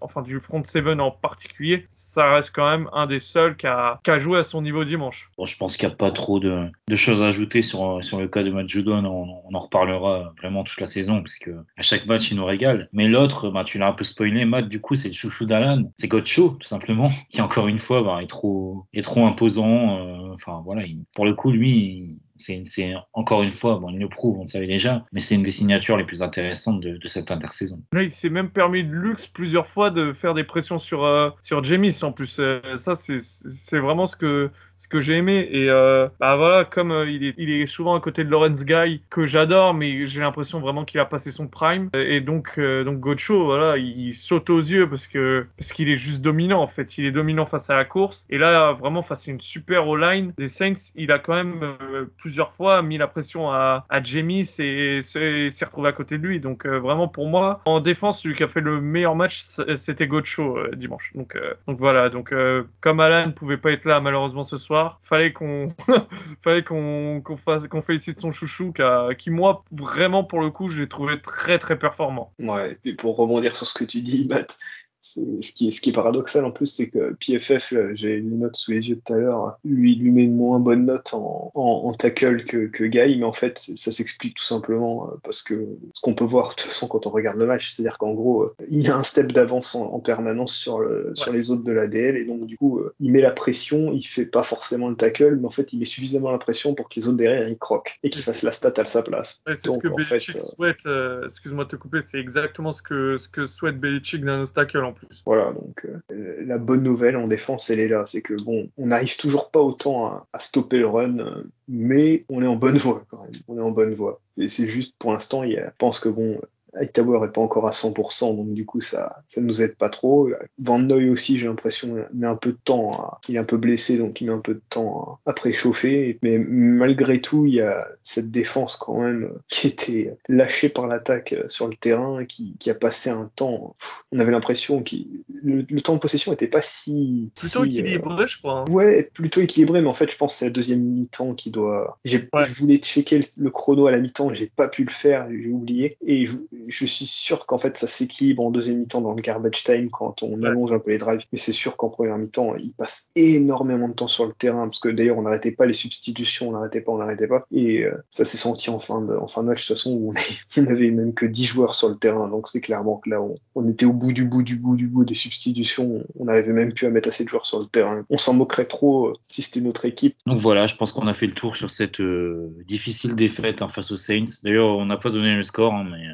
[0.00, 4.00] enfin du front seven en particulier, ça reste quand même un des seuls qui a,
[4.02, 5.30] qui a joué à son niveau dimanche.
[5.38, 8.20] Bon, je pense qu'il n'y a pas trop de, de, choses à ajouter sur, sur
[8.20, 9.04] le cas de Matt Judon.
[9.04, 12.88] On, on en reparlera vraiment toute la saison puisque à chaque match nous régale.
[12.92, 15.82] Mais l'autre, bah, tu l'as un peu spoilé, Matt, du coup, c'est le chouchou d'Alan.
[15.96, 19.98] C'est Show, tout simplement, qui encore une fois bah, est, trop, est trop imposant.
[19.98, 20.82] Euh, enfin, voilà,
[21.14, 24.66] pour le coup, lui, c'est encore une fois, bon, il nous prouve, on le savait
[24.66, 27.82] déjà, mais c'est une des signatures les plus intéressantes de, cette intersaison.
[27.92, 31.30] Là, il s'est même permis de luxe plusieurs fois de faire des pressions sur, euh,
[31.42, 32.38] sur Jamis en plus.
[32.40, 34.50] Euh, ça, c'est vraiment ce que,
[34.84, 35.48] ce que j'ai aimé.
[35.50, 38.66] Et euh, bah voilà, comme euh, il, est, il est souvent à côté de Lawrence
[38.66, 41.88] Guy, que j'adore, mais j'ai l'impression vraiment qu'il a passé son prime.
[41.94, 45.96] Et donc, euh, donc Gocho, voilà, il, saute aux yeux parce que parce qu'il est
[45.96, 46.98] juste dominant en fait.
[46.98, 48.26] Il est dominant face à la course.
[48.28, 51.76] Et là, vraiment face à une super O-line des Saints, il a quand même
[52.18, 56.40] plusieurs fois mis la pression à, à James et, s'est retrouvé à côté de lui.
[56.40, 59.40] Donc vraiment pour moi, en défense, celui qui a fait le meilleur match,
[59.76, 61.12] c'était Gocho dimanche.
[61.14, 62.10] Donc donc voilà.
[62.10, 62.34] Donc
[62.82, 65.68] comme Alan ne pouvait pas être là malheureusement ce soir, fallait qu'on
[66.42, 68.72] fallait qu'on fasse qu'on félicite son chouchou
[69.18, 72.32] qui moi vraiment pour le coup, je l'ai trouvé très très performant.
[72.38, 74.58] Ouais, et pour rebondir sur ce que tu dis, Matt,
[75.04, 78.56] ce qui, est, ce qui est paradoxal en plus, c'est que PFF, j'ai une note
[78.56, 81.92] sous les yeux tout à l'heure, lui, lui met une moins bonne note en, en,
[81.92, 86.00] tackle que, que Guy, mais en fait, ça s'explique tout simplement euh, parce que ce
[86.00, 88.56] qu'on peut voir de toute façon quand on regarde le match, c'est-à-dire qu'en gros, euh,
[88.70, 92.24] il a un step d'avance en, permanence sur, le, sur les autres de l'ADL, et
[92.24, 95.46] donc du coup, euh, il met la pression, il fait pas forcément le tackle, mais
[95.46, 98.10] en fait, il met suffisamment la pression pour que les autres derrière, ils croquent et
[98.10, 99.42] qu'ils fassent la stat à sa place.
[99.46, 100.86] c'est ce que Belichick souhaite,
[101.26, 104.93] excuse-moi de te couper, c'est exactement ce que, ce que souhaite Belichick d'un tackle en
[105.24, 108.04] voilà, donc euh, la bonne nouvelle en défense, elle est là.
[108.06, 112.24] C'est que bon, on n'arrive toujours pas autant à, à, stopper le run, euh, mais
[112.28, 113.32] on est en bonne voie quand même.
[113.48, 114.20] On est en bonne voie.
[114.36, 116.40] Et c'est juste pour l'instant, je pense que bon,
[116.76, 120.30] Hightower n'est pas encore à 100%, donc du coup, ça ça nous aide pas trop.
[120.58, 123.18] Van Noy aussi, j'ai l'impression, met un peu de temps.
[123.28, 126.18] il est un peu blessé, donc il met un peu de temps à, préchauffer.
[126.22, 131.34] Mais malgré tout, il y a cette défense quand même qui était lâchée par l'attaque
[131.48, 133.76] sur le terrain, qui, qui a passé un temps.
[134.12, 134.96] on avait l'impression que
[135.42, 137.30] le, temps de possession n'était pas si.
[137.36, 138.60] Plutôt équilibré, je crois.
[138.60, 138.70] Hein.
[138.70, 141.98] Ouais, plutôt équilibré, mais en fait, je pense que c'est la deuxième mi-temps qui doit.
[142.04, 145.48] J'ai, Je voulais checker le, chrono à la mi-temps, j'ai pas pu le faire, j'ai
[145.48, 145.96] oublié.
[146.06, 146.36] Et je,
[146.68, 150.22] je suis sûr qu'en fait ça s'équilibre en deuxième mi-temps dans le garbage time quand
[150.22, 153.88] on allonge un peu les drives, mais c'est sûr qu'en première mi-temps il passe énormément
[153.88, 156.80] de temps sur le terrain parce que d'ailleurs on n'arrêtait pas les substitutions, on n'arrêtait
[156.80, 159.48] pas, on n'arrêtait pas, et euh, ça s'est senti en fin de, en fin de
[159.48, 160.14] match de toute façon où
[160.56, 163.20] on, n'avait même que 10 joueurs sur le terrain, donc c'est clairement que là
[163.54, 166.72] on, était au bout du bout du bout du bout des substitutions, on n'arrivait même
[166.72, 169.42] plus à mettre assez de joueurs sur le terrain, on s'en moquerait trop euh, si
[169.42, 170.16] c'était notre équipe.
[170.26, 173.68] Donc voilà, je pense qu'on a fait le tour sur cette euh, difficile défaite hein,
[173.68, 174.24] face aux Saints.
[174.42, 176.04] D'ailleurs on n'a pas donné le score, hein, mais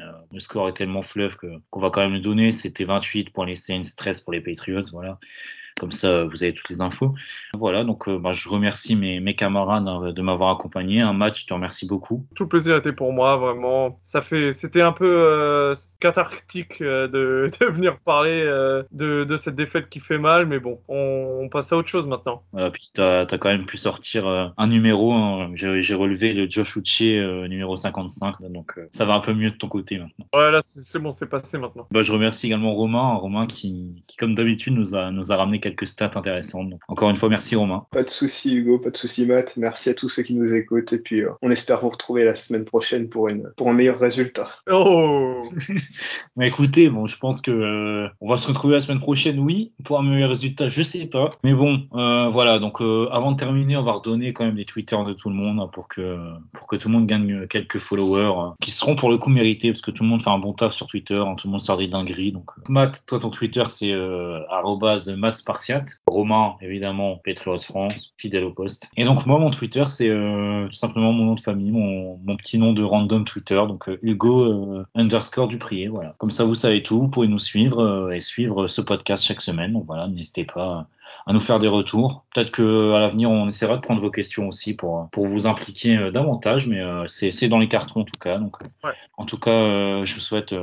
[0.41, 2.51] score est tellement fleuve qu'on va quand même le donner.
[2.51, 4.83] C'était 28 pour les Saints, 13 pour les Patriots.
[4.91, 5.19] Voilà.
[5.81, 7.15] Comme ça, vous avez toutes les infos.
[7.55, 11.01] Voilà, donc euh, bah, je remercie mes, mes camarades hein, de m'avoir accompagné.
[11.01, 12.23] Un match, je te remercie beaucoup.
[12.35, 13.99] Tout le plaisir était pour moi, vraiment.
[14.03, 18.43] Ça fait, c'était un peu euh, cathartique euh, de, de, venir parler
[18.91, 22.43] de, de, cette défaite qui fait mal, mais bon, on, passe à autre chose maintenant.
[22.51, 25.13] Voilà, puis tu as, quand même pu sortir un numéro.
[25.13, 25.49] Hein.
[25.55, 29.67] J'ai relevé le Josh Uche numéro 55, donc ça va un peu mieux de ton
[29.67, 30.27] côté maintenant.
[30.31, 31.87] Ouais, là, c'est bon, c'est passé maintenant.
[31.89, 35.59] Bah, je remercie également Romain, Romain qui, qui comme d'habitude, nous a, nous a ramené
[35.59, 36.73] quelques stats intéressantes.
[36.87, 37.85] encore une fois, merci Romain.
[37.91, 39.57] Pas de souci Hugo, pas de souci Matt.
[39.57, 42.35] Merci à tous ceux qui nous écoutent et puis euh, on espère vous retrouver la
[42.35, 44.49] semaine prochaine pour une pour un meilleur résultat.
[44.71, 45.43] Oh.
[46.35, 49.73] Mais écoutez, bon, je pense que euh, on va se retrouver la semaine prochaine, oui,
[49.83, 51.29] pour un meilleur résultat, je sais pas.
[51.43, 52.59] Mais bon, euh, voilà.
[52.59, 55.59] Donc avant de terminer, on va redonner quand même les Twitter de tout le monde
[55.59, 56.17] hein, pour que
[56.53, 59.81] pour que tout le monde gagne quelques followers qui seront pour le coup mérités parce
[59.81, 61.77] que tout le monde fait un bon taf sur Twitter, hein, tout le monde sort
[61.77, 62.31] des dingueries.
[62.31, 63.91] Donc Matt, toi ton Twitter c'est
[66.07, 68.89] Romain, évidemment, Patriots France, fidèle au poste.
[68.97, 72.57] Et donc, moi, mon Twitter, c'est euh, tout simplement mon nom de famille, mon, petit
[72.57, 75.87] nom de random Twitter, donc euh, Hugo euh, underscore Duprier.
[75.87, 76.15] Voilà.
[76.17, 76.99] Comme ça, vous savez tout.
[76.99, 79.73] Vous pouvez nous suivre et suivre ce podcast chaque semaine.
[79.73, 80.87] Donc voilà, n'hésitez pas
[81.25, 82.25] à nous faire des retours.
[82.33, 86.11] Peut-être qu'à l'avenir, on essaiera de prendre vos questions aussi pour, pour vous impliquer euh,
[86.11, 88.37] davantage, mais euh, c'est dans les cartons en tout cas.
[88.37, 90.53] Donc, euh, En tout cas, je vous souhaite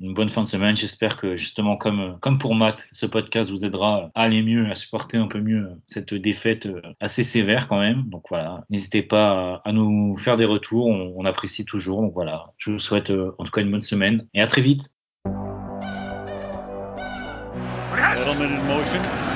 [0.00, 0.76] une bonne fin de semaine.
[0.76, 4.74] J'espère que justement, comme, comme pour Matt, ce podcast vous aidera à aller mieux, à
[4.74, 6.68] supporter un peu mieux cette défaite
[7.00, 8.02] assez sévère quand même.
[8.06, 12.02] Donc voilà, n'hésitez pas à, nous faire des retours, on, on, apprécie toujours.
[12.02, 14.92] Donc voilà, je vous souhaite en tout cas une bonne semaine et à très vite.
[18.38, 19.35] Edelman